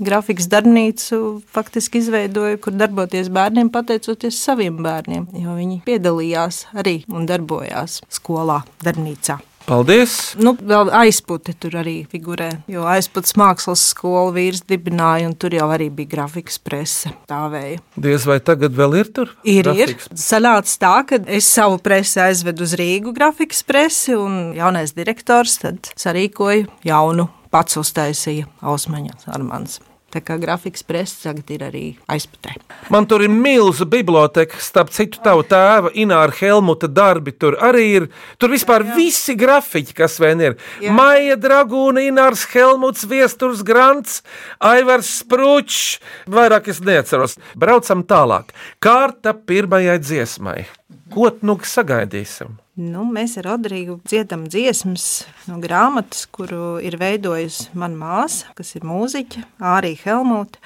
Grafikas 0.00 0.48
darbnīcu 0.48 1.20
faktiski 1.52 2.00
izveidoja, 2.00 2.56
kur 2.62 2.72
darboties 2.72 3.28
bērniem, 3.32 3.68
pateicoties 3.72 4.40
saviem 4.40 4.80
bērniem, 4.80 5.28
jo 5.42 5.58
viņi 5.58 5.82
piedalījās 5.84 6.64
arī 6.72 7.02
un 7.12 7.28
darbojās 7.28 8.00
skolā, 8.08 8.62
darbnīcā. 8.84 9.40
Paldies! 9.70 10.32
Nu, 10.40 10.54
vēl 10.56 10.88
aizputi 10.98 11.52
tur 11.60 11.76
arī 11.82 12.00
figurē, 12.10 12.48
jo 12.70 12.86
aizputs 12.90 13.36
mākslas 13.38 13.84
skolu 13.92 14.32
vīrs 14.34 14.64
dibināja, 14.66 15.28
un 15.28 15.36
tur 15.38 15.54
jau 15.54 15.68
arī 15.70 15.90
bija 15.94 16.14
grafikas 16.16 16.58
prese. 16.64 17.12
Tāvēja. 17.30 17.78
Diez 18.00 18.26
vai 18.26 18.40
tagad 18.42 18.74
vēl 18.74 18.96
ir 19.02 19.12
tur? 19.14 19.34
Ir, 19.44 19.68
grafiks? 19.68 20.08
ir. 20.10 20.20
Sanāca 20.24 20.76
tā, 20.82 20.94
ka 21.10 21.20
es 21.38 21.50
savu 21.50 21.78
presi 21.84 22.22
aizvedu 22.24 22.66
uz 22.66 22.74
Rīgu 22.80 23.14
grafikas 23.14 23.62
presi, 23.66 24.16
un 24.16 24.56
jaunais 24.56 24.96
direktors 24.96 25.60
tad 25.62 25.92
sarīkoja 25.94 26.66
jaunu, 26.88 27.28
pats 27.50 27.78
uztaisīja 27.80 28.48
Ausmaņas 28.62 29.30
Armāns. 29.30 29.80
Tā 30.10 30.18
kā 30.26 30.34
grafikas 30.42 30.82
presa 30.82 31.28
tagad 31.28 31.50
ir 31.54 31.60
arī 31.62 31.82
aizputē. 32.10 32.56
Man 32.90 33.04
tur 33.06 33.22
ir 33.22 33.30
milzīga 33.30 33.86
biblioteka, 33.92 34.58
starp 34.58 34.90
citu, 34.90 35.20
tava 35.22 35.44
tēva 35.46 35.92
Ināra 35.94 36.34
Helmuta 36.34 36.90
darbi. 36.90 37.30
Tur 37.30 37.54
arī 37.62 37.84
ir. 38.00 38.08
Tur 38.42 38.50
vispār 38.50 38.82
jā, 38.82 38.90
jā. 38.90 38.96
visi 38.98 39.36
grafiķi, 39.38 39.94
kas 40.00 40.18
vien 40.22 40.42
ir. 40.42 40.58
Jā. 40.82 40.96
Maija 40.98 41.38
Dragūna, 41.38 42.02
Inārs 42.10 42.42
Helmuts, 42.50 43.06
Viesturs 43.06 43.62
Grants, 43.66 44.24
Aivars 44.58 45.12
Sprūčs. 45.20 46.00
Vairāk 46.26 46.72
es 46.74 46.82
neatceros. 46.82 47.38
Braucam 47.54 48.02
tālāk. 48.02 48.50
Kārta 48.82 49.36
pirmajai 49.38 50.00
dziesmai. 50.02 50.64
Ko 51.10 51.30
nu 51.42 51.56
sagaidīsim? 51.66 52.54
Nu, 52.80 53.02
mēs 53.04 53.34
ar 53.40 53.48
Rodrigu 53.50 53.98
dziedam 54.08 54.46
dziesmas 54.48 55.26
no 55.50 55.58
grāmatas, 55.60 56.24
kuru 56.30 56.78
ir 56.84 56.96
veidojusi 57.00 57.68
mana 57.78 57.98
māsa, 57.98 58.52
kas 58.56 58.72
ir 58.78 58.86
mūziķa, 58.88 59.44
Ārija 59.74 60.04
Helmuta. 60.06 60.62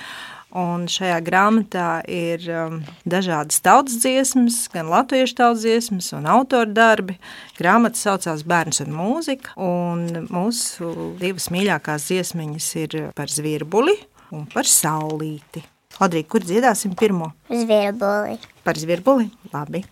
Un 0.54 0.84
šajā 0.86 1.16
grāmatā 1.26 1.88
ir 2.06 2.44
um, 2.54 2.76
dažādas 3.10 3.58
tautas 3.64 3.96
dziesmas, 4.04 4.60
gan 4.70 4.86
latviešu 4.86 5.34
tautas 5.40 5.64
dziesmas, 5.64 6.12
un 6.14 6.28
autora 6.30 6.70
darbi. 6.70 7.16
Grāmata 7.58 7.98
saucās 7.98 8.44
Bērns 8.46 8.78
un 8.84 8.94
mūzika. 8.94 9.56
Un 9.58 10.28
mūsu 10.28 10.92
divas 11.18 11.48
mīļākās 11.50 12.06
dziesmiņas 12.12 12.70
ir 12.84 12.98
par 13.18 13.34
zvirbuli 13.34 13.96
un 14.30 14.46
par 14.54 14.70
saulīti. 14.70 15.64
Odrīgi, 16.02 16.30
kur 16.30 16.46
dziedāsim 16.46 16.94
pirmo? 16.98 17.32
Zvirbuli. 17.50 18.38
Par 18.62 18.78
zvirbuli? 18.78 19.28
Labi. 19.50 19.82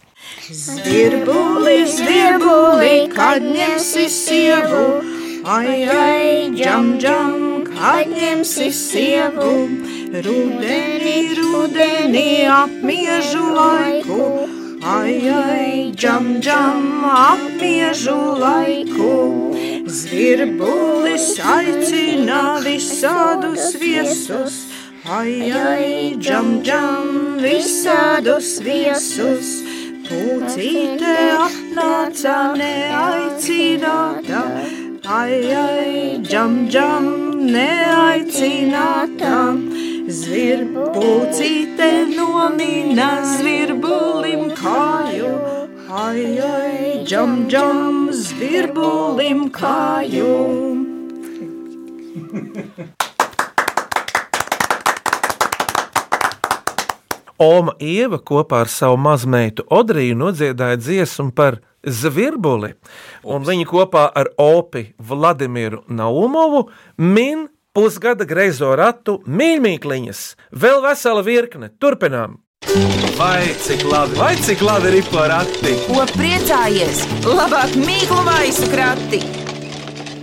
Zvirbuli, 0.51 1.83
zvirbuli, 1.87 3.09
kad 3.15 3.43
ņemsi 3.43 4.05
sievu, 4.11 4.83
ai, 5.47 5.83
ai, 5.87 6.51
džam, 6.55 6.89
džam, 6.99 7.65
kad 7.67 8.11
ņemsi 8.11 8.69
sievu, 8.75 9.53
rudenī, 10.27 11.15
rudenī, 11.39 12.27
apmiežu 12.51 13.49
laiku, 13.55 14.29
ai, 14.83 15.17
ai, 15.31 15.93
džam, 15.97 16.29
džam, 16.41 17.05
apmiežu 17.07 18.19
laiku. 18.43 19.15
Zvirbulis 19.87 21.35
aicina 21.57 22.59
visādus 22.65 23.75
viesus, 23.81 24.63
ai, 25.07 25.51
ai, 25.51 26.17
džam, 26.19 26.59
džam, 26.63 27.39
visādus 27.43 28.59
viesus. 28.65 29.72
Pucīte 30.13 31.13
nāca 31.73 32.35
neaicināta. 32.59 34.43
Ai, 35.09 35.39
ai, 35.61 36.19
džam, 36.27 36.59
džam, 36.69 37.07
neaicināta. 37.55 39.33
Zvirbūcīte 40.21 41.89
nomina 42.13 43.11
zvirbulim 43.33 44.53
kāju. 44.61 45.33
Ai, 46.05 46.27
ai, 46.53 47.05
džam, 47.09 47.37
džam, 47.49 48.11
zvirbulim 48.13 49.47
kāju. 49.61 50.35
Oma 57.43 57.75
Ieva 57.83 58.21
kopā 58.23 58.63
ar 58.63 58.71
savu 58.71 58.99
mazmeitu 59.03 59.65
Odriju 59.75 60.15
nodziedāja 60.21 60.79
dziesmu 60.79 61.33
par 61.35 61.59
zvirbuli, 61.83 62.77
un 63.27 63.43
viņi 63.47 63.67
kopā 63.67 64.07
ar 64.15 64.31
Opi 64.39 64.93
Vladimiru 65.03 65.83
Naumovu 65.91 66.69
min 67.03 67.49
pusgada 67.75 68.29
greizo 68.29 68.71
ratu 68.79 69.19
mīļmīkliņas. 69.27 70.23
Vēl 70.55 70.83
vesela 70.87 71.27
virkne. 71.27 71.73
Turpinām! 71.83 72.39
Vai 73.19 73.51
cik 73.59 73.83
labi, 73.91 74.17
vai 74.21 74.35
cik 74.39 74.63
labi 74.63 74.95
ir 75.01 75.09
porakti? 75.11 75.75
Ko 75.89 76.07
priecājies? 76.15 77.05
Labāk 77.27 77.75
mīklu 77.83 78.23
maisu 78.29 78.71
krati! 78.71 79.42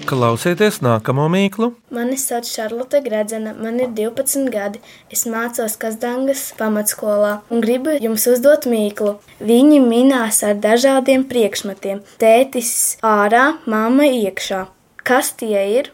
Klausieties 0.09 0.79
nākamo 0.81 1.27
mīklu. 1.29 1.67
Mani 1.93 2.15
sauc 2.17 2.47
Šarlote 2.49 2.97
Gradzena, 3.05 3.51
man 3.53 3.75
ir 3.77 3.91
12 3.93 4.47
gadi. 4.49 4.81
Es 5.13 5.27
mācos 5.29 5.75
Kazdangas 5.77 6.47
pamatskolā 6.57 7.35
un 7.53 7.61
gribu 7.61 7.93
jums 8.01 8.25
uzdot 8.31 8.65
mīklu. 8.71 9.19
Viņi 9.37 9.77
minās 9.85 10.41
ar 10.47 10.57
dažādiem 10.63 11.27
priekšmetiem. 11.29 12.01
Tētis 12.17 12.71
ārā, 13.05 13.59
mamma 13.69 14.09
iekšā. 14.09 14.63
Kas 15.05 15.29
tie 15.37 15.61
ir? 15.77 15.91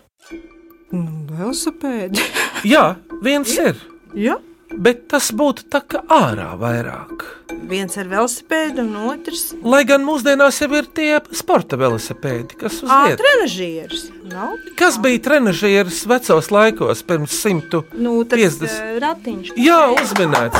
Velosipēdi. 0.95 2.23
Jā, 2.71 2.93
viens 3.25 3.51
ir, 3.59 3.75
Ja? 4.15 4.39
Bet 4.73 5.07
tas 5.11 5.31
būtu 5.31 5.67
tā 5.71 5.81
kā 5.87 6.01
ārā 6.11 6.53
vairāk. 6.59 7.25
Viens 7.69 7.95
ar 7.97 8.05
velosipēdu, 8.09 8.81
un 8.83 8.95
otrs 9.09 9.53
Lai 9.63 9.83
gan 9.85 10.03
mūsdienās 10.05 10.59
jau 10.61 10.67
ir 10.77 10.85
tie 10.93 11.19
sporta 11.33 11.77
velosipēdi, 11.77 12.57
kas 12.59 12.81
uz- 12.83 12.89
vietas. 13.05 13.21
trenižieris. 13.23 14.03
Nav? 14.31 14.57
Kas 14.77 14.97
bija 15.01 15.19
trenižieris 15.19 16.05
vecos 16.05 16.49
laikos, 16.51 17.01
pirms 17.03 17.31
simtu? 17.31 17.83
Nu, 17.93 18.23
tas 18.25 18.37
50. 18.39 18.79
eh, 18.81 18.99
ratiņš. 18.99 19.53
Jā, 19.57 19.81
uzminēts. 20.01 20.59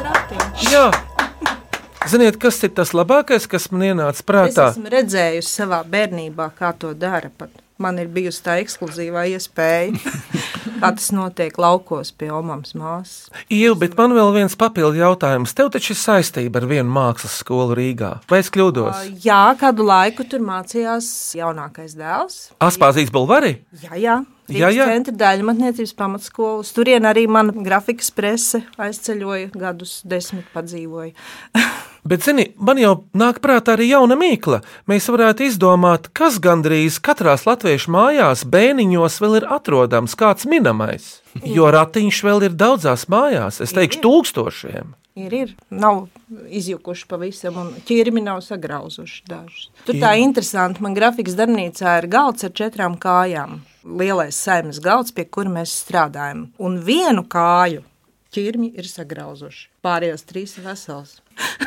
Ratiņš. 0.00 0.72
jā. 0.72 0.92
Ziniet, 2.08 2.36
kas 2.42 2.58
ir 2.64 2.70
tas 2.74 2.90
labākais, 2.92 3.46
kas 3.48 3.68
man 3.70 3.80
ienāca 3.86 4.18
Es 4.18 4.22
prātā? 4.26 4.70
esmu 4.72 4.90
redzējusi 4.90 5.52
savā 5.60 5.84
bērnībā, 5.86 6.50
kā 6.58 6.72
to 6.78 6.94
dara. 6.94 7.30
Pat. 7.38 7.50
Man 7.78 7.98
ir 7.98 8.08
bijusi 8.08 8.42
tā 8.42 8.56
ekskluzīvā 8.62 9.22
iespēja, 9.36 9.94
kā 10.82 10.90
tas 10.98 11.08
notiek 11.14 11.58
laukos 11.62 12.10
pie 12.18 12.30
Omamas 12.34 12.74
māsas. 12.78 13.30
Ieva, 13.52 13.76
bet 13.84 13.96
man 13.98 14.16
vēl 14.16 14.32
viens 14.34 14.58
papildu 14.58 14.98
jautājums. 15.00 15.54
Tev 15.56 15.70
taču 15.74 15.94
ir 15.94 16.00
saistība 16.00 16.62
ar 16.62 16.68
vienu 16.70 16.90
mākslas 16.92 17.38
skolu 17.42 17.76
Rīgā. 17.78 18.12
Vai 18.30 18.42
es 18.42 18.50
kļūdos? 18.52 19.06
Jā, 19.24 19.44
kādu 19.60 19.86
laiku 19.86 20.26
tur 20.28 20.42
mācījās 20.44 21.08
jaunākais 21.38 21.96
dēls. 21.98 22.38
Aspāzīs 22.62 23.14
Bulvarī? 23.14 23.60
Jā, 23.84 23.96
jā. 24.00 24.20
Jā, 24.52 24.68
Rīgas 24.70 24.78
jā. 24.78 24.88
Centra 24.92 25.14
daļa 25.22 25.46
matniecības 25.48 25.94
pamatskolas. 25.98 26.72
Turien 26.76 27.08
arī 27.08 27.24
mana 27.30 27.54
grafikas 27.54 28.12
prese 28.14 28.62
aizceļoja, 28.80 29.52
gadus 29.56 30.00
desmit 30.08 30.48
padzīvoja. 30.54 31.14
Bet, 32.08 32.24
zini, 32.26 32.48
man 32.58 32.80
jau 32.82 32.96
nāk 33.14 33.38
prātā 33.44 33.76
arī 33.76 33.92
jauna 33.92 34.16
mīkla. 34.18 34.58
Mēs 34.90 35.06
varētu 35.12 35.46
izdomāt, 35.46 36.08
kas 36.18 36.40
gandrīz 36.42 36.98
katrās 36.98 37.46
latviešu 37.46 37.92
mājās, 37.94 38.42
bēniņos 38.50 39.20
vēl 39.22 39.38
ir 39.38 39.46
atrodams 39.54 40.18
kāds 40.18 40.48
minamais. 40.50 41.20
Jo 41.46 41.70
ratiņš 41.72 42.24
vēl 42.26 42.48
ir 42.48 42.58
daudzās 42.58 43.06
mājās, 43.12 43.62
es 43.62 43.74
teikšu, 43.76 44.02
tūkstošiem. 44.02 44.96
Ir, 45.14 45.32
ir. 45.36 45.50
Nav 45.68 46.06
izjukuši 46.48 47.04
pavisam, 47.08 47.58
un 47.60 47.72
ķirmi 47.84 48.22
nav 48.24 48.40
sagrauzuši 48.46 49.26
dažus. 49.28 49.66
Tur 49.84 49.98
tā 50.00 50.14
interesanti, 50.22 50.80
man 50.84 50.96
grafikas 50.96 51.36
darbnīcā 51.36 51.98
ir 52.00 52.08
galds 52.12 52.48
ar 52.48 52.54
četrām 52.56 52.96
kājām. 53.00 53.60
Lielais 53.84 54.38
saimnes 54.38 54.80
galds, 54.80 55.12
pie 55.12 55.26
kura 55.28 55.52
mēs 55.52 55.74
strādājam. 55.82 56.46
Un 56.56 56.80
vienu 56.86 57.26
kāju 57.28 57.84
ķirmi 58.32 58.72
ir 58.78 58.88
sagrauzuši. 58.88 59.66
Pārējās 59.84 60.24
trīs 60.28 60.56
ir 60.56 60.64
vesels. 60.70 61.18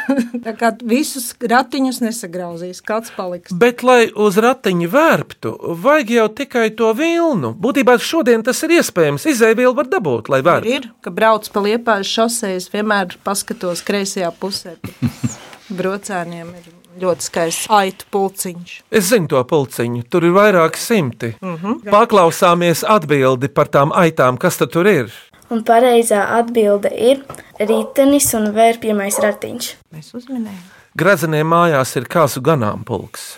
tā 0.46 0.54
kā 0.58 0.72
visus 0.86 1.32
ratiņus 1.39 2.02
nesagrauzīs, 2.04 2.82
kāds 2.86 3.13
paliks. 3.15 3.56
Bet, 3.56 3.84
lai 3.86 4.08
uz 4.12 4.39
ratiņa 4.41 4.91
vērptu, 4.91 5.56
vajag 5.86 6.13
jau 6.18 6.28
tikai 6.41 6.68
to 6.78 6.91
vilnu. 6.98 7.54
Būtībā 7.62 7.98
šodien 8.02 8.46
tas 8.46 8.62
ir 8.68 8.78
iespējams. 8.80 9.28
Izēvielu 9.36 9.76
var 9.78 9.89
dabūt, 9.91 10.32
lai 10.34 10.41
vērptu. 10.46 10.78
ir, 10.78 10.89
ka 11.02 11.13
brauc 11.13 11.50
pa 11.52 11.65
liepājas 11.65 12.13
šosejas, 12.18 12.72
vienmēr 12.74 13.18
paskatos 13.26 13.84
kreisajā 13.86 14.32
pusē. 14.39 14.78
Brocēniem 15.78 16.52
ir 16.54 16.74
ļoti 17.02 17.28
skaists 17.28 17.70
aitu 17.74 18.08
pulciņš. 18.13 18.76
Es 18.94 19.10
zinu 19.12 19.30
to 19.32 19.41
pulciņu, 19.48 20.06
tur 20.10 20.28
ir 20.28 20.36
vairāki 20.36 20.80
simti. 20.80 21.34
Mm 21.41 21.56
-hmm. 21.56 21.91
Paklausāmies 21.91 22.86
atbildi 22.88 23.50
par 23.50 23.68
tām 23.68 23.91
aitām, 23.94 24.38
kas 24.38 24.58
tad 24.58 24.72
tur 24.72 24.88
ir. 24.88 25.12
Un 25.53 25.62
pareizā 25.65 26.23
atbilde 26.39 26.89
ir 26.89 27.21
ritenis 27.62 28.31
un 28.38 28.49
vērpjamais 28.55 29.19
ratiņš. 29.21 29.71
Mēs 29.93 30.13
uzminējām. 30.17 30.63
Grazeniem 30.97 31.49
mājās 31.51 31.91
ir 31.99 32.08
kāzu 32.10 32.41
ganāmpulks. 32.45 33.36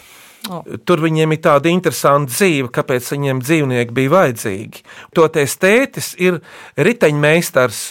O. 0.48 0.62
Tur 0.88 1.02
viņiem 1.04 1.34
ir 1.34 1.42
tāda 1.44 1.72
interesanta 1.72 2.32
dzīve, 2.32 2.70
kāpēc 2.72 3.10
viņiem 3.12 3.42
dzīvnieki 3.44 3.96
bija 3.98 4.14
vajadzīgi. 4.14 4.84
Toties 5.18 5.58
tētis 5.60 6.14
ir 6.22 6.40
riteņmeistars. 6.78 7.82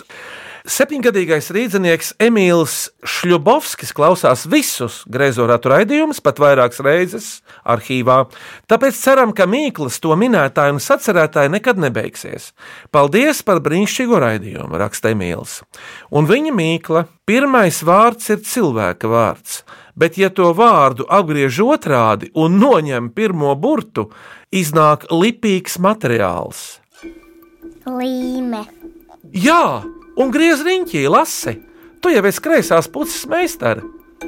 Septiņgadīgais 0.66 1.46
rīznieks 1.54 2.08
Emīls 2.18 2.88
Šļubovskis 3.06 3.92
klausās 3.94 4.42
visus 4.50 4.96
grezoratu 5.06 5.70
raidījumus, 5.70 6.18
pat 6.24 6.40
vairākas 6.42 6.80
reizes 6.82 7.28
arhīvā. 7.62 8.24
Tāpēc 8.66 8.98
ceram, 8.98 9.30
ka 9.30 9.46
Mīklas 9.46 10.00
to 10.02 10.16
minētāju 10.18 10.74
un 10.74 10.82
sacerētāju 10.82 11.52
nekad 11.54 11.78
nebeigsies. 11.84 12.48
Paldies 12.90 13.44
par 13.46 13.62
brīnišķīgo 13.62 14.18
raidījumu, 14.24 14.80
raksta 14.82 15.12
Emīls. 15.14 15.60
Un 16.10 16.26
viņa 16.26 16.54
Mīkla 16.58 17.04
pirmais 17.30 17.78
vārds 17.86 18.34
ir 18.34 18.42
cilvēka 18.42 19.10
vārds, 19.12 19.60
bet 19.94 20.18
ja 20.18 20.32
to 20.34 20.50
vārdu 20.50 21.06
apgriež 21.06 21.60
otrādi 21.62 22.32
un 22.34 22.58
noņem 22.58 23.12
pirmo 23.14 23.54
burtu, 23.54 24.08
iznāk 24.50 25.06
lipīgs 25.14 25.78
materiāls. 25.78 26.80
Līme. 27.86 28.66
Jā, 29.30 29.86
un 30.16 30.32
griez 30.34 30.64
riņķī, 30.66 31.04
lasi. 31.12 31.58
Tu 32.00 32.12
jau 32.14 32.24
esi 32.28 32.42
kreisās 32.44 32.88
puses 32.92 33.26
meistara. 33.30 33.84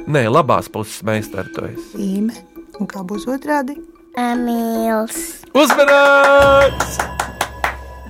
Nē, 0.09 0.27
labās 0.29 0.69
puses 0.71 1.01
meistara 1.05 1.49
tu 1.53 1.65
esi. 1.69 1.89
Īme. 1.97 2.35
Un 2.79 2.87
kā 2.87 3.03
būs 3.03 3.25
otrādi? 3.29 3.75
Amīls. 4.17 5.43
Uzmanīts! 5.53 6.99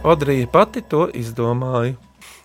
Odrija 0.03 0.47
pati 0.51 0.83
to 0.87 1.07
izdomāja. 1.15 1.97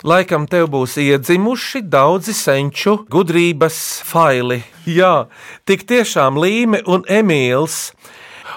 Laikam 0.04 0.44
tev 0.50 0.66
būs 0.72 0.98
iedzimuši 1.00 1.80
daudzi 1.88 2.34
senču 2.36 2.98
gudrības 3.08 3.78
faili. 4.04 4.58
Jā, 4.84 5.30
tik 5.64 5.86
tiešām 5.88 6.36
Līme 6.36 6.82
un 6.84 7.06
Emīls. 7.08 7.94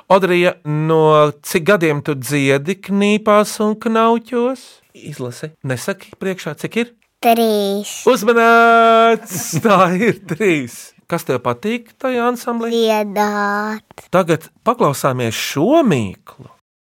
Odrija, 0.08 0.54
no 0.63 1.32
cik 1.43 1.65
gadiem 1.67 1.98
tu 2.00 2.13
dziedi 2.15 2.78
knīpās 2.80 3.58
un 3.65 3.74
knauķos? 3.76 4.62
Izlasi, 4.96 5.50
nesaki 5.67 6.13
priekšā, 6.15 6.54
cik 6.62 6.78
ir? 6.80 6.93
Trīs. 7.20 7.91
Uzmanīts! 8.08 9.36
Tā 9.65 9.82
ir 10.00 10.22
trīs. 10.30 10.78
Kas 11.12 11.28
tev 11.28 11.41
patīk 11.43 11.91
tajā 12.00 12.24
ansamblī? 12.24 12.72
Dziedāt. 12.72 14.08
Tagad 14.08 14.48
paklausāmies 14.63 15.36
šo 15.36 15.84
mīklu. 15.84 16.48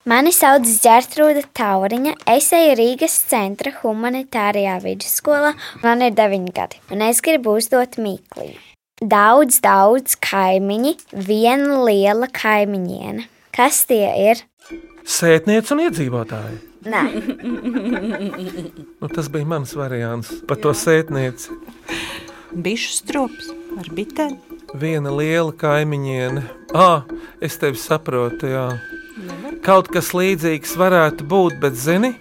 Mani 0.08 0.34
sauc 0.36 0.68
Zērtrūda 0.68 1.46
Tauriņa. 1.56 2.12
Es 2.36 2.52
eju 2.56 2.76
Rīgas 2.76 3.16
centra 3.32 3.72
humanitārajā 3.80 4.78
vidusskolā. 4.84 5.56
Man 5.80 6.04
ir 6.04 6.12
9 6.16 6.52
gadi, 6.52 6.84
un 6.92 7.08
es 7.08 7.24
gribu 7.24 7.56
uzdot 7.56 7.96
mīklu. 7.96 8.52
Daudz, 8.98 9.60
daudz 9.62 10.16
kaimiņi, 10.18 10.96
viena 11.14 11.76
liela 11.86 12.26
kaimiņiene. 12.34 13.28
Kas 13.54 13.84
tie 13.86 14.08
ir? 14.30 14.40
Sētniece 15.06 15.76
un 15.76 15.84
iedzīvotāji. 15.86 16.58
Nē, 16.88 17.02
Nu, 18.98 19.08
tas 19.10 19.28
bija 19.30 19.46
mans 19.46 19.74
variants 19.78 20.32
par 20.50 20.58
to 20.62 20.72
sētnieci. 20.74 21.54
Bišu 22.54 22.92
strops 22.96 23.52
ar 23.78 23.90
bitēm. 23.94 24.34
Viena 24.78 25.12
liela 25.14 25.54
kaimiņiene. 25.54 26.42
Ah, 26.74 27.06
es 27.40 27.58
tevi 27.60 27.78
saprotu, 27.78 28.50
jā. 28.50 28.66
Kaut 29.62 29.88
kas 29.94 30.10
līdzīgs 30.14 30.74
varētu 30.78 31.26
būt, 31.28 31.58
bet 31.62 31.78
zini, 31.78 32.12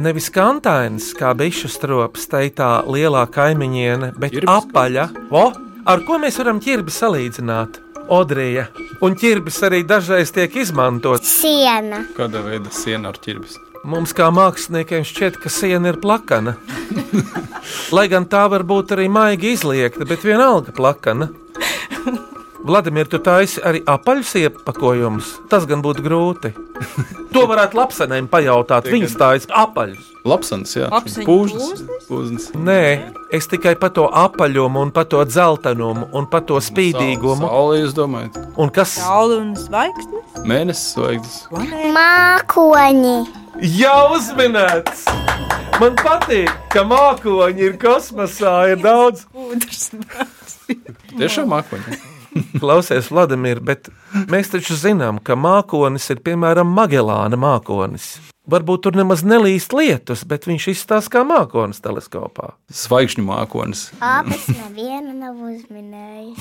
nevis 0.00 0.30
kantains 0.32 1.12
kā 1.16 1.32
bišu 1.36 1.68
strops, 1.72 2.26
tai 2.32 2.48
tā 2.48 2.78
lielā 2.88 3.26
kaimiņiene, 3.32 4.14
bet 4.20 4.40
apaļa. 4.48 5.08
O, 5.32 5.46
ar 5.86 6.02
ko 6.06 6.18
mēs 6.22 6.38
varam 6.40 6.60
ķirbi 6.62 6.92
salīdzināt? 6.94 7.80
Odrija. 8.12 8.66
Un 9.04 9.16
ķirbis 9.16 9.62
arī 9.64 9.80
dažreiz 9.88 10.32
tiek 10.34 10.56
izmantots. 10.60 11.30
Siena. 11.40 12.02
Kādā 12.16 12.42
veidā 12.44 12.72
siena 12.74 13.12
ar 13.12 13.20
ķirbis? 13.20 13.56
Mums 13.84 14.14
kā 14.16 14.30
māksliniekiem 14.32 15.04
šķiet, 15.04 15.40
ka 15.40 15.52
siena 15.52 15.92
ir 15.92 16.00
plakana. 16.00 16.56
Lai 17.96 18.06
gan 18.12 18.28
tā 18.28 18.44
var 18.52 18.64
būt 18.64 18.96
arī 18.96 19.10
maigi 19.12 19.54
izliekta, 19.56 20.08
bet 20.08 20.24
vienalga 20.24 20.72
plakana. 20.76 21.30
Vladimir, 22.64 23.04
tu 23.12 23.18
taisi 23.20 23.60
arī 23.60 23.82
apaļus 23.84 24.30
iepakojumus. 24.40 25.34
Tas 25.52 25.66
gan 25.68 25.84
būtu 25.84 26.04
grūti. 26.04 26.54
To 27.34 27.48
varētu 27.50 27.74
lapsenēm 27.74 28.28
pajautāt. 28.30 28.86
Viņas 28.86 29.16
taisa 29.18 29.48
apaļus. 29.64 30.04
Lapsans, 30.22 30.70
jā. 30.76 30.86
Pūžas. 31.26 31.82
Pūznes. 32.06 32.46
Nē, 32.54 33.10
es 33.34 33.50
tikai 33.50 33.72
par 33.80 33.90
to 33.96 34.04
apaļumu, 34.06 34.84
un 34.86 34.92
par 34.94 35.08
to 35.10 35.18
dzeltenumu, 35.26 36.06
un 36.14 36.28
par 36.30 36.44
to 36.46 36.60
spīdīgumu. 36.62 37.42
Saule, 37.42 37.80
jūs 37.82 37.96
domājat? 37.98 38.38
Un 38.54 38.70
kas? 38.70 38.94
Saula 39.02 39.40
un 39.42 39.50
zvaigznes. 39.58 40.38
Mēnesis 40.46 40.94
zvaigznes. 40.94 41.90
Mākoņi. 41.98 43.16
Jau 43.82 44.00
uzminēts! 44.14 45.04
Man 45.82 45.98
patīk, 45.98 46.54
ka 46.70 46.86
mākoņi 46.86 47.70
ir 47.72 47.78
kosmosā, 47.82 48.56
ir 48.70 48.82
daudz. 48.86 49.26
Tiešām 51.18 51.50
mākoņi. 51.50 51.98
Klausies, 52.62 53.10
Vladimir, 53.12 53.60
bet 53.64 53.88
mēs 54.30 54.52
taču 54.52 54.76
zinām, 54.78 55.20
ka 55.22 55.36
mākonis 55.38 56.10
ir 56.12 56.22
piemēram 56.24 56.70
Magellāna 56.74 57.38
mākonis. 57.40 58.16
Varbūt 58.50 58.82
tur 58.84 58.96
nemaz 58.98 59.22
nelīst 59.24 59.72
lietus, 59.72 60.20
bet 60.28 60.44
viņš 60.44 60.66
izstāsta 60.74 61.14
kā 61.14 61.22
mākonis 61.24 61.80
teleskopā. 61.84 62.50
Zvaigžņu 62.68 63.24
mākonis. 63.24 63.86
Abas 64.04 64.44
nevienu 64.52 65.14
nav 65.16 65.38
uzminējis. 65.48 66.40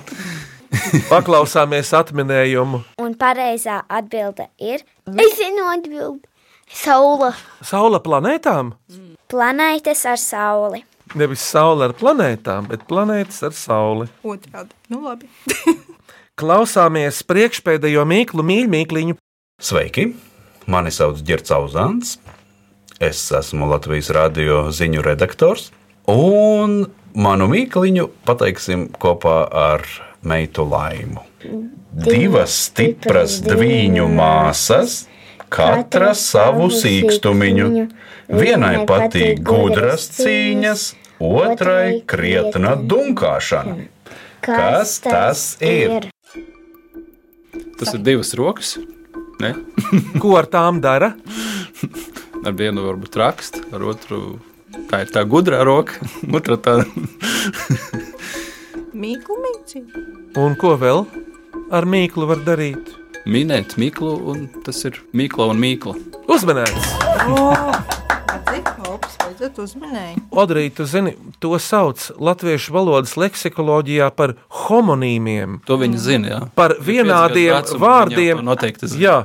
Paklausāmies 1.10 1.90
atminējumu. 1.98 2.84
Un 3.02 3.16
pareizā 3.18 3.80
atbilde 3.90 4.46
ir. 4.62 4.84
Es 5.10 5.34
zinu 5.40 5.66
atbildi. 5.72 6.22
Saula. 6.70 7.32
Saula 7.66 7.98
planētām? 7.98 8.76
Planētas 9.30 10.04
ar 10.06 10.20
sauli. 10.22 10.84
Nevis 11.18 11.42
saule 11.42 11.88
ar 11.88 11.94
planētām, 11.98 12.68
bet 12.70 12.84
planētas 12.90 13.40
ar 13.48 13.54
sauli. 13.56 14.06
Otrādi. 14.22 14.76
Nu, 14.92 15.02
labi. 15.08 15.26
Klausāmies 16.40 17.24
priekšpēdējo 17.26 18.04
mīklu 18.06 18.44
mīļmīkliņu. 18.46 19.16
Sveiki! 19.60 20.12
Mani 20.70 20.92
sauc 20.94 21.18
Girts 21.26 21.50
Auzants. 21.50 22.14
Es 23.02 23.24
esmu 23.34 23.66
Latvijas 23.72 24.12
radio 24.14 24.68
ziņu 24.70 25.02
redaktors. 25.02 25.70
Un 26.10 26.84
manu 27.18 27.50
mīkliņu 27.50 28.06
pateiksim 28.28 28.86
kopā 28.94 29.40
ar 29.50 29.84
meitu 30.22 30.66
laimu. 30.68 31.24
Divas 31.90 32.54
stipras 32.68 33.40
dviņu 33.42 34.06
māsas, 34.14 35.08
katra 35.50 36.12
savu 36.14 36.70
sīkstumiņu. 36.70 37.70
Vienai 38.30 38.84
patīk 38.86 39.40
gudras 39.42 40.06
cīņas, 40.20 40.84
otrai 41.20 42.00
krietna 42.08 42.74
dunkāšana. 42.76 43.76
Kas 44.40 44.98
tas 45.04 45.44
ir? 45.60 46.08
Tas 47.78 47.94
ir 47.94 48.02
divas 48.04 48.32
rokas. 48.38 48.76
Ne? 49.40 49.54
Ko 50.20 50.34
ar 50.40 50.48
tām 50.50 50.80
dara? 50.84 51.14
Ar 52.46 52.54
vienu 52.56 52.86
varbūt 52.86 53.18
rakst, 53.20 53.58
ar 53.68 53.82
otru 53.84 54.38
tā 54.88 55.02
ir 55.04 55.10
tā 55.12 55.26
gudrā 55.28 55.58
roka, 55.60 55.98
otra 56.38 56.56
tā 56.56 56.78
Mīklu 59.02 59.36
mīci. 59.42 59.84
Un 60.40 60.56
ko 60.56 60.72
vēl 60.80 61.04
ar 61.68 61.84
mīklu 61.84 62.24
var 62.32 62.40
darīt? 62.46 62.96
minēt 63.28 63.76
mīklu, 63.80 64.14
un 64.32 64.46
tas 64.64 64.80
ir 64.88 65.00
mīkla 65.16 65.50
un 65.52 65.60
mīkla. 65.60 65.96
Uzmanīts! 66.30 66.94
Cik 67.20 68.09
beidzot 69.40 69.62
uzminēja? 69.64 70.16
Odrīt, 70.36 70.74
tu 70.76 70.84
zini, 70.84 71.14
to 71.40 71.56
sauc 71.58 72.10
latviešu 72.20 72.74
valodas 72.74 73.16
leksikoloģijā 73.16 74.10
par 74.16 74.34
homonīmiem. 74.66 75.60
To 75.68 75.78
viņi 75.80 76.00
zina. 76.00 76.28
Jā. 76.30 76.40
Par 76.54 76.76
vienādiem 76.80 77.56
vārdiem. 77.80 78.42
noteikti 78.44 78.90
zina. 78.90 79.00
Jā. 79.00 79.16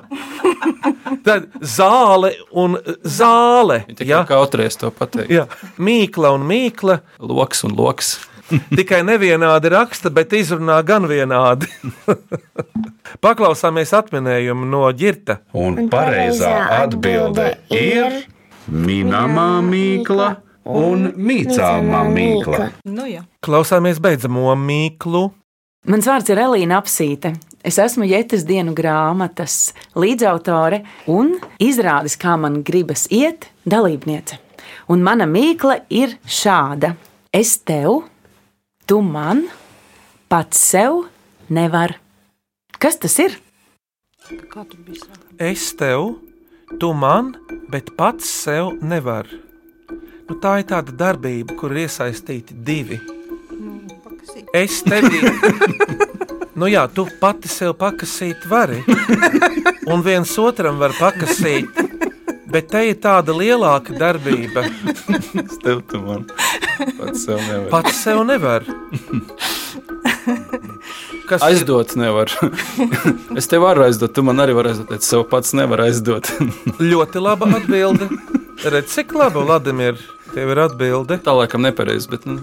Tad 1.26 1.50
zāle 1.62 2.36
un 2.52 2.78
zāle. 3.04 3.84
Viņi 3.90 4.00
tikai 4.04 4.22
kautrēs 4.30 4.80
to 4.80 4.92
pateikt. 4.94 5.34
Jā. 5.34 5.48
Mīkla 5.78 6.32
un 6.38 6.46
mīkla. 6.48 7.02
Loks 7.20 7.66
un 7.68 7.76
loks. 7.76 8.16
Tikai 8.78 9.02
nevienādi 9.06 9.72
raksta, 9.74 10.12
bet 10.14 10.34
izrunā 10.38 10.78
gan 10.86 11.08
vienādi. 11.10 11.70
Paklausāmies 13.26 13.94
atminējumu 13.98 14.68
no 14.70 14.86
ģirta. 14.94 15.40
Un 15.58 15.88
pareizā 15.90 16.54
atbilde 16.84 17.56
ir 17.74 18.22
minamā 18.72 19.50
mīkla 19.66 20.30
un 20.66 21.10
mīcāmā 21.14 22.04
mīkla. 22.10 22.70
Nu, 22.90 23.06
jā. 23.10 23.26
Klausāmies 23.46 24.00
beidzamo 24.02 24.54
mīklu. 24.60 25.28
Mans 25.86 26.08
vārds 26.10 26.32
ir 26.34 26.42
Elīna 26.42 26.80
Apsīte. 26.82 27.36
Es 27.66 27.78
esmu 27.82 28.08
Jētas 28.10 28.46
dienu 28.46 28.74
grāmatas 28.78 29.74
līdzautore 29.98 30.82
un 31.10 31.36
izrādes, 31.62 32.18
kā 32.18 32.34
man 32.42 32.64
gribas 32.66 33.06
iet, 33.14 33.52
dalībniece. 33.70 34.40
Un 34.90 35.06
mana 35.06 35.28
mīkla 35.30 35.84
ir 35.94 36.18
šāda: 36.26 36.96
Es 37.34 37.58
tev, 37.62 38.04
tu 38.90 39.02
man, 39.06 39.46
pats 40.30 40.62
sev 40.72 41.04
nevar. 41.50 41.98
Kas 42.82 42.98
tas 43.02 43.18
ir? 43.22 43.38
Es 45.38 45.70
tev, 45.78 46.16
tu 46.80 46.94
man, 46.94 47.34
bet 47.70 47.92
pats 47.98 48.30
sev 48.44 48.74
nevar. 48.82 49.30
Nu, 50.26 50.38
tā 50.42 50.60
ir 50.62 50.70
tāda 50.70 50.94
darbība, 50.96 51.56
kur 51.60 51.76
ir 51.76 51.86
iesaistīti 51.86 52.58
divi. 52.66 53.00
Es 54.54 54.82
tevi. 54.86 55.22
Nu 56.56 56.70
jā, 56.72 56.86
tu 56.88 57.04
pati 57.20 57.50
sev 57.52 57.74
pakasīt 57.76 58.46
vari. 58.48 58.78
Un 59.92 60.00
viens 60.06 60.30
otram 60.40 60.78
var 60.80 60.94
pakasīt. 60.96 61.68
Bet 62.48 62.70
te 62.72 62.86
ir 62.88 62.96
tāda 63.04 63.36
lielāka 63.36 63.98
darbība. 64.00 64.64
Tu 65.66 66.00
man 66.00 66.24
pats 66.96 67.26
sev 67.26 67.42
nevaru. 67.42 67.70
Pats 67.74 68.00
sev 68.06 68.24
nevar. 68.24 68.64
Kas 71.26 71.42
ir? 71.42 71.48
Aizdot 71.48 71.96
nevar. 71.98 72.32
es 73.40 73.50
tev 73.50 73.66
varu 73.66 73.86
aizdot, 73.88 74.14
tu 74.14 74.24
man 74.26 74.42
arī 74.44 74.56
vari 74.58 74.74
aizdot, 74.74 74.90
bet 74.92 75.06
sev 75.06 75.26
pats 75.32 75.56
nevar 75.58 75.86
aizdot. 75.88 76.30
Ļoti 76.92 77.24
laba 77.24 77.50
atbilde. 77.58 78.10
Redz, 78.64 78.94
cik 78.94 79.14
laba 79.18 79.44
Vladimir, 79.44 79.98
tev 80.34 80.54
ir 80.54 80.62
atbilde. 80.64 81.18
Tā 81.26 81.34
laikam 81.36 81.66
nepareizi, 81.66 82.10
bet 82.14 82.28
nu, 82.30 82.40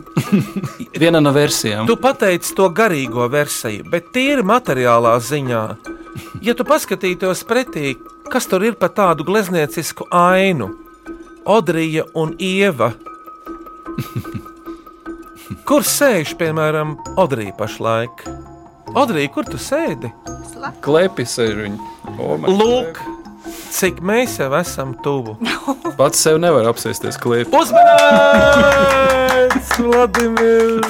viena 1.03 1.23
no 1.23 1.33
versijām. 1.35 1.87
Tu 1.89 1.97
pateici 2.01 2.55
to 2.59 2.69
garīgo 2.75 3.29
versiju, 3.33 3.87
bet 3.93 4.11
tīri 4.15 4.45
materiālā 4.47 5.15
ziņā. 5.23 5.65
Ja 6.45 6.57
tu 6.59 6.67
paskatītos 6.69 7.47
pretī, 7.49 7.95
kas 8.33 8.49
tur 8.51 8.67
ir 8.67 8.77
pa 8.81 8.91
tādu 8.93 9.25
glezniecisku 9.29 10.11
ainu, 10.13 10.73
Odrija 11.49 12.05
un 12.15 12.37
Ieva. 12.39 12.93
Kur 15.67 15.87
sēž, 15.87 16.37
piemēram, 16.39 16.97
Odrija 17.19 17.55
pašlaik? 17.59 18.27
Odrija, 18.93 19.29
kur 19.33 19.47
tu 19.49 19.57
sēdi? 19.57 20.11
Klepi 20.85 21.25
sēž 21.25 21.55
viņa. 21.63 21.79
O, 22.21 22.37
man 22.41 22.51
Lūk, 22.59 22.99
cik 23.73 24.03
mēs 24.05 24.35
jau 24.37 24.51
esam 24.59 24.93
tuvu. 25.05 25.33
Pats 25.99 26.21
sev 26.21 26.37
nevar 26.43 26.69
apsēsties 26.69 27.17
klepi. 27.23 27.49
Uzmanīts, 27.57 28.61
Vladimir! 29.81 30.85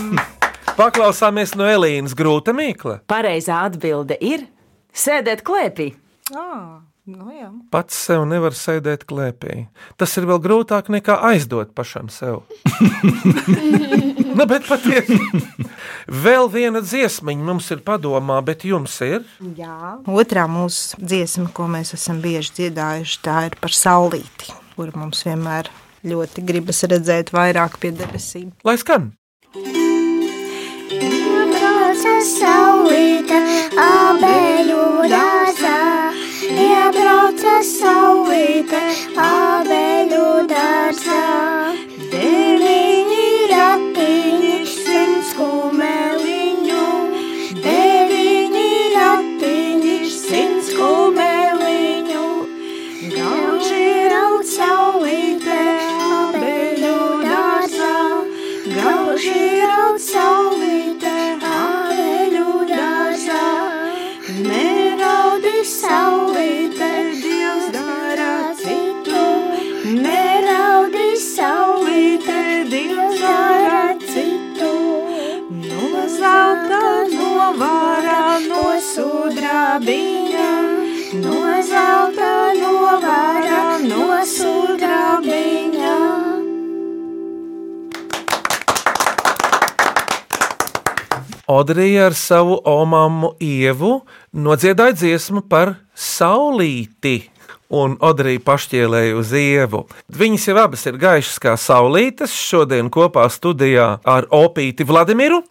Paklausāmies 0.74 1.54
no 1.54 1.64
Elīnas 1.70 2.14
grūta 2.18 2.50
mīkla. 2.56 2.98
Pareizā 3.12 3.56
atbilde 3.68 4.16
ir 4.18 4.46
sēdēt 4.90 5.44
klēpī. 5.46 5.92
Ah, 6.34 6.82
nu 7.10 7.32
jā. 7.34 7.48
Pats 7.72 7.96
sev 8.06 8.24
nevar 8.30 8.54
sēdēt 8.56 9.06
klēpī. 9.10 9.66
Tas 10.00 10.14
ir 10.20 10.28
vēl 10.30 10.40
grūtāk 10.42 10.90
nekā 10.92 11.18
aizdot 11.32 11.72
pašam 11.76 12.10
sev. 12.12 12.42
nu, 14.38 14.46
bet 14.46 14.66
patiesi. 14.68 15.18
Vēl 16.06 16.50
viena 16.52 16.82
dziesmiņa 16.84 17.46
mums 17.46 17.70
ir 17.74 17.82
padomā, 17.86 18.40
bet 18.46 18.66
jums 18.66 18.98
ir. 19.06 19.26
Jā. 19.58 19.98
Otrā 20.10 20.48
mūsu 20.50 20.98
dziesma, 21.02 21.48
ko 21.54 21.68
mēs 21.70 21.94
esam 21.98 22.22
bieži 22.22 22.54
dziedājuši, 22.60 23.22
tā 23.24 23.38
ir 23.50 23.58
par 23.62 23.74
saulīti, 23.76 24.54
kur 24.76 24.94
mums 24.98 25.24
vienmēr 25.26 25.70
ļoti 26.06 26.44
gribas 26.46 26.82
redzēt 26.90 27.34
vairāk 27.34 27.78
pie 27.82 27.94
debesīm. 27.96 28.52
Lai 28.66 28.78
skan! 28.80 29.12
Saulīte 32.22 33.38
abeļu 33.82 34.82
dārzā, 35.10 35.91
iebrauca 36.58 37.58
saulīte 37.66 38.82
abeļu 39.26 40.26
dārzā. 40.50 41.11
Odrija 91.52 92.06
ar 92.08 92.14
savu 92.16 92.56
omāmu 92.64 93.34
ievu 93.42 93.98
nodziedāja 94.32 94.94
dziesmu 94.96 95.42
par 95.52 95.74
saulīti. 95.92 97.26
Un 97.72 97.96
Odrija 98.04 98.40
pašķielēja 98.44 99.16
uz 99.16 99.32
ievu. 99.36 99.82
Viņas 100.12 100.48
jau 100.48 100.56
abas 100.60 100.84
ir 100.88 100.96
gaišas 101.00 101.40
kā 101.40 101.54
saulītes, 101.60 102.32
šodien 102.32 102.88
kopā 102.92 103.24
studijā 103.32 103.94
ar 104.04 104.28
Opīti 104.32 104.86
Vladimiru. 104.88 105.42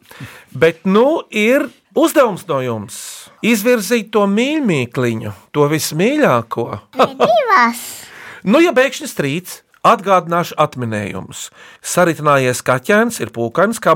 Bet 0.54 0.86
nu 0.86 1.22
ir 1.30 1.68
uzdevums 1.98 2.48
no 2.50 2.62
jums 2.66 3.02
izvirzīt 3.46 4.12
to 4.14 4.26
mīļākliņu, 4.30 5.34
to 5.54 5.68
vismīļāko. 5.72 6.70
Divas. 6.98 7.84
Nu, 8.42 8.58
ja 8.58 8.72
pēkšņi 8.74 9.06
strīds, 9.06 9.60
atgādināšu 9.86 10.56
atminējumus. 10.58 11.44
Saritinājies 11.86 12.64
kaķēns 12.66 13.22
ir 13.22 13.30
pūkains 13.36 13.78
kā 13.78 13.94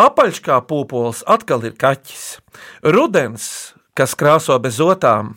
moliņš, 0.00 0.08
apaļš 0.08 0.40
kā 0.40 0.60
pūpols 0.64 1.24
atkal 1.26 1.64
ir 1.64 1.74
kaķis. 1.76 2.40
Rudens, 2.82 3.74
kas 3.94 4.14
krāso 4.14 4.58
bez 4.58 4.80
otām, 4.80 5.36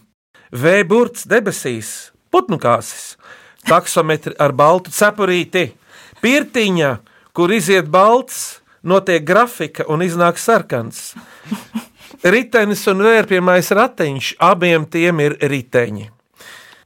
vējburts 0.51 1.27
debesīs, 1.27 2.11
putnu 2.31 2.57
kāsis, 2.57 3.17
taksometri 3.67 4.35
ar 4.39 4.53
baltu 4.53 4.91
cepurīti, 4.91 5.73
pirtiņa, 6.21 6.99
kur 7.33 7.51
iziet 7.51 7.89
balts, 7.89 8.61
notiek 8.83 9.23
grafika 9.23 9.85
un 9.87 10.01
iznāk 10.01 10.37
sarkans. 10.37 11.15
Ritenis 12.23 12.87
un 12.87 13.01
vērpjamais 13.03 13.71
ratiņš, 13.71 14.35
abiem 14.39 14.85
tiem 14.85 15.19
ir 15.19 15.37
riteņi. 15.41 16.09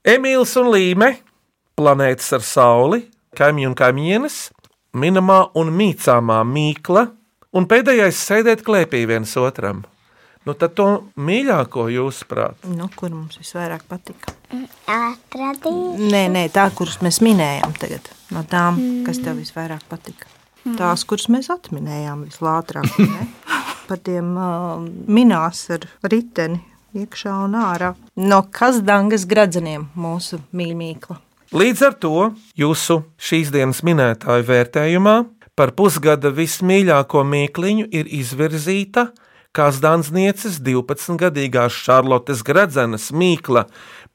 Emīls 0.07 0.55
un 0.57 0.71
Līme, 0.71 1.17
planētas 1.77 2.33
ar 2.33 2.41
sauli, 2.41 3.03
kaimiņu 3.37 3.69
un 3.69 3.75
kaimiņienes, 3.75 4.37
minamā 4.97 5.51
un 5.59 5.69
mīcāmā 5.75 6.41
mīkla, 6.47 7.16
un 7.55 7.67
pēdējais 7.69 8.23
sēdēt 8.29 8.63
klēpī 8.67 9.05
viens 9.09 9.35
otram. 9.39 9.83
Nu, 10.47 10.53
tad 10.55 10.77
to 10.79 10.87
mīļāko 11.19 11.89
jūs 11.91 12.21
prāt. 12.29 12.61
Nu, 12.71 12.87
kur 12.95 13.11
mums 13.11 13.35
visvairāk 13.41 13.83
patika? 13.89 14.31
Atradīju. 14.87 16.07
Nē, 16.07 16.23
nē, 16.31 16.45
tā, 16.55 16.69
kuras 16.75 17.01
mēs 17.03 17.19
minējām 17.25 17.75
tagad. 17.75 18.07
No 18.31 18.45
tām, 18.47 18.79
kas 19.03 19.19
tev 19.23 19.41
visvairāk 19.41 19.83
patika. 19.91 20.31
Tās, 20.79 21.03
kuras 21.07 21.27
mēs 21.31 21.51
atminējām 21.51 22.23
vislātrāk. 22.29 22.87
ne? 23.03 23.27
Par 23.87 23.99
tiem 24.03 24.33
uh, 24.39 24.87
minās 25.11 25.65
ar 25.75 25.83
riteni 26.07 26.61
iekšā 26.95 27.35
un 27.43 27.59
ārā. 27.59 27.93
No 28.15 28.41
Kazdangas 28.51 29.27
gradzeniem 29.27 29.89
mūsu 29.99 30.39
mīļmīkla. 30.55 31.19
Līdz 31.55 31.83
ar 31.87 31.93
to 31.95 32.15
jūsu 32.59 33.01
šīs 33.23 33.51
dienas 33.55 33.83
minētāju 33.87 34.47
vērtējumā 34.47 35.17
par 35.57 35.73
pusgada 35.77 36.29
vismīļāko 36.29 37.23
mīkliņu 37.25 37.89
ir 37.97 38.09
izvirzīta 38.13 39.09
Kazdānsnieces 39.57 40.59
12-gadīgās 40.61 41.73
Šarlotes 41.73 42.43
Gredzenes 42.45 43.09
mīkla 43.09 43.65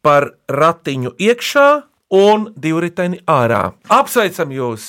par 0.04 0.28
ratiņu 0.46 1.16
iekšā 1.18 1.68
un 2.14 2.46
divriteni 2.54 3.18
ārā. 3.26 3.72
Apsveicam 3.90 4.54
jūs! 4.54 4.86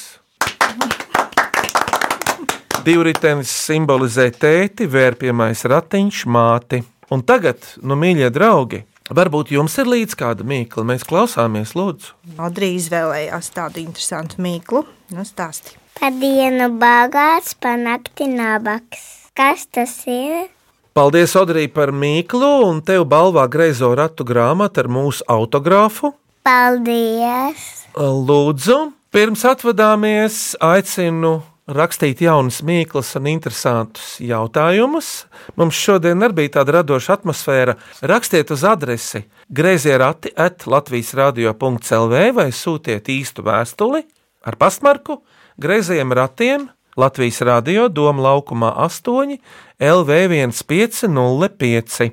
Divritenis 2.84 3.50
simbolizē 3.64 4.28
tēti, 4.36 4.86
vērpjamais 4.92 5.64
ratiņš, 5.72 6.26
māti. 6.28 6.82
Un 7.16 7.24
tagad, 7.24 7.64
nu, 7.82 7.96
mīļie 7.98 8.28
draugi, 8.36 8.82
varbūt 9.10 9.54
jums 9.56 9.78
ir 9.80 9.88
līdz 9.90 10.18
kāda 10.20 10.46
mīkla. 10.46 10.84
Mēs 10.92 11.08
klausāmies, 11.08 11.74
lūdzu. 11.80 12.12
Audrija 12.36 12.82
izvēlējās 12.82 13.56
tādu 13.56 13.86
interesantu 13.88 14.44
mīklu. 14.44 14.84
Nu, 15.16 15.24
stāsti. 15.26 15.80
Pa 16.00 16.10
dienu 16.10 16.72
bagāts, 16.82 17.54
pa 17.60 17.76
nakti 17.80 18.28
nabaks. 18.28 19.30
Kas 19.38 19.66
tas 19.72 19.94
ir? 20.10 20.50
Paldies, 20.94 21.34
Odrija, 21.40 21.72
par 21.74 21.90
mīklu, 21.90 22.50
un 22.68 22.82
tev 22.86 23.08
balvā 23.10 23.48
greizo 23.50 23.90
ratu 23.98 24.26
grāmatu 24.28 24.84
ar 24.84 24.90
mūsu 24.94 25.26
autogrāfu. 25.30 26.14
Paldies! 26.46 27.64
Lūdzu, 27.98 28.78
pirms 29.14 29.46
atvadāmies, 29.50 30.38
aicinu 30.62 31.40
rakstīt 31.66 32.22
jaunas 32.24 32.60
mīklas 32.66 33.14
un 33.18 33.30
interesantus 33.32 34.18
jautājumus. 34.22 35.26
Mums 35.56 35.78
šodien 35.80 36.26
arī 36.26 36.44
bija 36.44 36.58
tāda 36.60 36.80
radoša 36.80 37.18
atmosfēra. 37.20 37.78
Rakstiet 38.04 38.52
uz 38.54 38.66
adresi 38.68 39.24
grazījā 39.50 40.00
rati 40.02 40.34
at 40.36 40.68
Latvijas 40.68 41.14
radio.clv 41.18 42.26
vai 42.38 42.50
sūtiet 42.52 43.10
īstu 43.14 43.46
vēstuli 43.48 44.04
ar 44.44 44.60
pastmarku 44.60 45.22
Grazījiem 45.62 46.10
ratiem 46.18 46.66
Latvijas 46.98 47.42
radio 47.46 47.86
Doma 47.90 48.22
laukumā 48.30 48.74
8 48.86 49.38
LV1505. 49.82 52.12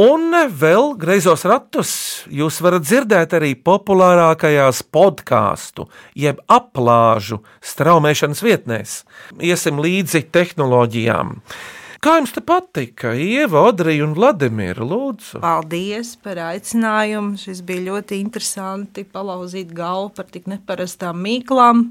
Un 0.00 0.32
vēl 0.48 0.94
greizos 1.00 1.44
ratus 1.48 1.90
jūs 2.32 2.60
varat 2.64 2.82
dzirdēt 2.84 3.34
arī 3.36 3.54
populārākajās 3.56 4.82
podkāstu, 4.92 5.88
jeb 6.16 6.40
aplāžu 6.48 7.38
straumēšanas 7.64 8.42
vietnēs. 8.44 9.04
Iesim 9.40 9.78
līdzi 9.84 10.22
tehnoloģijām. 10.32 11.40
Kā 12.04 12.18
jums 12.18 12.32
te 12.36 12.42
patika? 12.44 13.14
Ieva, 13.16 13.62
Odrija 13.70 14.04
un 14.04 14.12
Vladimira, 14.16 14.84
lūdzu. 14.84 15.40
Paldies 15.40 16.16
par 16.20 16.36
aicinājumu. 16.50 17.38
Šis 17.40 17.62
bija 17.64 17.80
ļoti 17.88 18.20
interesanti 18.20 19.06
palauzīt 19.08 19.72
galvu 19.72 20.12
par 20.18 20.28
tik 20.28 20.44
neparastām 20.52 21.16
mīklām. 21.24 21.86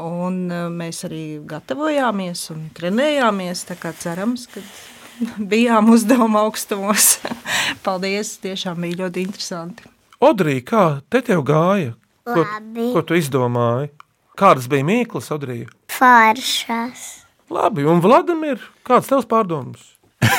Un 0.00 0.36
eh, 0.48 0.68
mēs 0.72 1.04
arī 1.08 1.24
gatavojāmies 1.48 2.46
un 2.54 2.68
trenējāmies. 2.76 3.66
Tā 3.68 3.76
kā 3.80 3.92
cerams, 3.96 4.46
ka 4.52 4.62
bijām 5.52 5.90
uzdevuma 5.92 6.46
augstumos. 6.46 7.18
Paldies, 7.84 8.38
tiešām 8.42 8.80
bija 8.86 9.04
ļoti 9.04 9.26
interesanti. 9.26 9.88
Odrija, 10.22 10.62
kā 10.64 10.84
te 11.10 11.20
tev 11.26 11.42
gāja? 11.44 11.96
Ko, 12.22 12.44
Labi. 12.44 12.92
ko 12.94 13.02
tu 13.02 13.18
izdomāji? 13.18 13.90
Kādas 14.38 14.68
bija 14.70 14.86
mīklas, 14.86 15.28
Odrija? 15.34 15.66
Foršas. 15.92 17.02
Labi, 17.52 17.84
un 17.84 18.00
Vladimir, 18.00 18.62
kāds 18.86 19.10
tavs 19.10 19.28
pārdoms? 19.28 19.90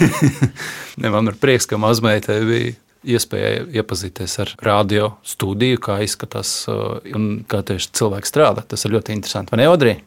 Ne, 1.02 1.10
man 1.10 1.26
ir 1.26 1.34
prieks, 1.42 1.66
ka 1.66 1.78
mazmeitai 1.82 2.36
bija 2.46 2.74
iespēja 3.04 3.66
iepazīties 3.82 4.38
ar 4.44 4.54
radio 4.64 5.14
studiju, 5.28 5.82
kā 5.84 6.00
izskatās 6.06 6.56
uh, 6.72 7.00
un 7.16 7.44
kā 7.50 7.64
tieši 7.68 7.92
cilvēks 8.00 8.34
strādā. 8.34 8.66
Tas 8.68 8.86
ir 8.86 8.96
ļoti 8.96 9.16
interesanti. 9.16 9.54
Vai 9.54 9.64
ne, 9.64 9.70
Odrija? 9.72 10.00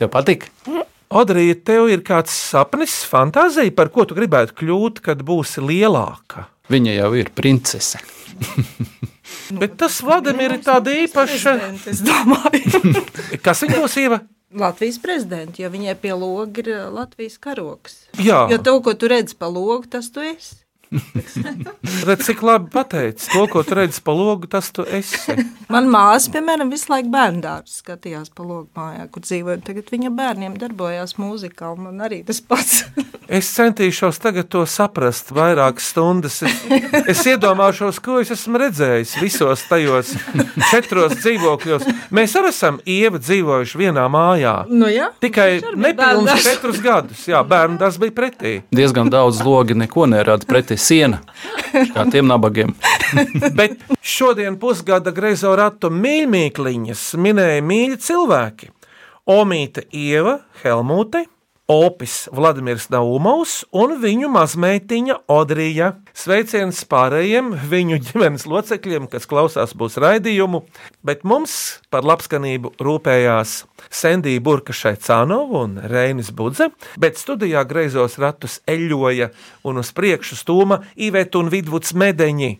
Tev 0.00 0.10
patīk? 0.12 0.48
Odrija, 1.10 1.56
tev 1.66 1.88
ir 1.90 2.04
kāds 2.06 2.32
sapnis, 2.32 3.00
fantāzija, 3.10 3.74
par 3.74 3.90
ko 3.90 4.06
tu 4.06 4.14
gribētu 4.14 4.54
kļūt, 4.62 5.02
kad 5.04 5.24
būsi 5.26 5.64
lielāka. 5.64 6.46
Viņa 6.70 6.94
jau 7.00 7.10
ir 7.18 7.32
princese. 7.34 7.98
Bet 9.60 9.74
tas 9.80 9.98
Vladimir 10.06 10.54
ir 10.54 10.62
Es 11.90 12.02
domāju, 12.06 12.94
Kas 13.44 13.64
viņa 13.66 13.80
būs 13.82 13.96
īva? 14.04 14.20
Latvijas 14.50 14.98
prezidents, 15.02 15.58
jo 15.58 15.68
viņai 15.70 15.94
pie 16.02 16.14
loga 16.14 16.62
ir 16.62 16.70
uh, 16.72 16.86
Latvijas 16.94 17.38
karoks. 17.42 18.00
Jā, 18.18 18.48
Jo 18.50 18.58
to, 18.62 18.74
ko 18.82 18.94
tu 18.98 19.10
redzi 19.10 19.36
pa 19.38 19.46
logu, 19.50 19.86
tas 19.90 20.10
tu 20.10 20.22
esi. 20.26 20.58
redz, 22.06 22.24
cik 22.26 22.42
labi 22.42 22.70
pateicis. 22.72 23.28
To, 23.30 23.44
ko 23.50 23.62
tu 23.62 23.76
redzi 23.78 24.02
pa 24.02 24.14
logu, 24.16 24.48
tas 24.50 24.72
tu 24.74 24.82
esi. 24.82 25.36
Man 25.74 25.86
māsa, 25.90 26.32
piemēram, 26.34 26.70
visu 26.72 26.90
laiku 26.90 27.12
bērnu 27.12 27.42
dārzu 27.44 27.76
skatījās 27.78 28.32
pa 28.34 28.42
logu 28.42 28.66
mājā, 28.76 29.06
kur 29.12 29.22
dzīvoja. 29.22 29.60
Tagad 29.66 29.92
viņa 29.94 30.10
bērniem 30.18 30.56
darbojās 30.58 31.14
mūzikā, 31.20 31.70
un 31.76 31.86
man 31.86 32.06
arī 32.08 32.24
tas 32.26 32.42
pats. 32.42 32.84
Es 33.30 33.46
centīšos 33.54 34.16
tagad 34.18 34.48
to 34.50 34.64
saprast 34.66 35.28
vairākas 35.30 35.92
stundas. 35.92 36.40
Es, 36.42 36.56
es 37.12 37.20
iedomāšos, 37.30 38.00
ko 38.02 38.16
es 38.18 38.32
esmu 38.34 38.58
redzējis 38.58 39.12
visos 39.22 39.62
tajos 39.70 40.10
četros 40.72 41.14
dzīvokļos. 41.20 41.84
Mēs 42.10 42.34
arī 42.40 42.50
esam 42.50 42.80
ieva 42.82 43.20
dzīvojuši 43.22 43.78
vienā 43.84 44.08
mājā. 44.10 44.56
nu, 44.66 44.88
jā, 44.90 45.12
Tikai 45.22 45.60
nepilnīgi 45.78 46.42
četrus 46.42 46.82
gadus. 46.82 47.22
Jā, 47.30 47.44
bērnu 47.46 47.78
tas 47.78 48.00
bija 48.02 48.16
pretī. 48.18 48.56
Diezgan 48.74 49.14
daudz 49.14 49.44
logi 49.46 49.78
neko 49.78 50.10
nerada 50.10 50.50
pretī 50.50 50.79
siena, 50.80 51.20
kā 51.94 52.06
tiem 52.12 52.28
nabagiem. 52.30 52.74
Bet 53.58 53.78
šodien 54.02 54.58
pusgada 54.60 55.12
greizo 55.14 55.52
ratu 55.58 55.90
mīļākliņas 55.94 57.04
minēja 57.20 57.64
mīļi 57.66 58.00
cilvēki. 58.04 58.70
Omīte 59.30 59.84
Ieva, 59.94 60.40
Helmute, 60.62 61.26
Opis 61.70 62.24
Vladimirs 62.34 62.88
Naumovs 62.90 63.60
un 63.70 63.92
viņu 64.02 64.26
mazmeitiņa 64.34 65.20
Odrija. 65.30 65.92
Sveiciens 66.18 66.80
pārējiem 66.90 67.52
viņu 67.70 68.00
ģimenes 68.08 68.42
locekļiem, 68.50 69.06
kas 69.12 69.28
klausās 69.30 69.76
būs 69.78 69.94
raidījumu, 70.02 70.64
bet 71.06 71.22
mums 71.22 71.52
par 71.94 72.02
labskanību 72.10 72.72
rūpējās 72.82 73.52
Sendija 73.86 74.42
Burka 74.42 74.74
Šaicānova 74.74 75.62
un 75.62 75.76
Reinis 75.92 76.32
Budze, 76.34 76.72
bet 76.98 77.20
studijā 77.22 77.62
greizos 77.70 78.18
ratus 78.18 78.58
eļoja 78.66 79.30
un 79.62 79.78
uz 79.78 79.92
priekšu 79.94 80.40
stūma 80.40 80.80
Iveta 80.98 81.38
un 81.38 81.52
Vidvuds 81.54 81.94
Medeņi. 81.94 82.56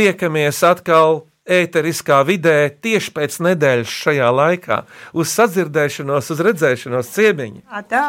Tiekamies 0.00 0.62
atkal 0.64 1.26
ēteriskā 1.44 2.22
vidē 2.24 2.56
tieši 2.72 3.12
pēc 3.20 3.36
nedēļas 3.50 3.98
šajā 4.00 4.32
laikā. 4.40 4.80
Uz 5.12 5.36
sadzirdēšanos, 5.36 6.32
uz 6.32 6.42
redzēšanos 6.48 7.12
ciemiņu! 7.18 7.62
Tā. 7.92 8.06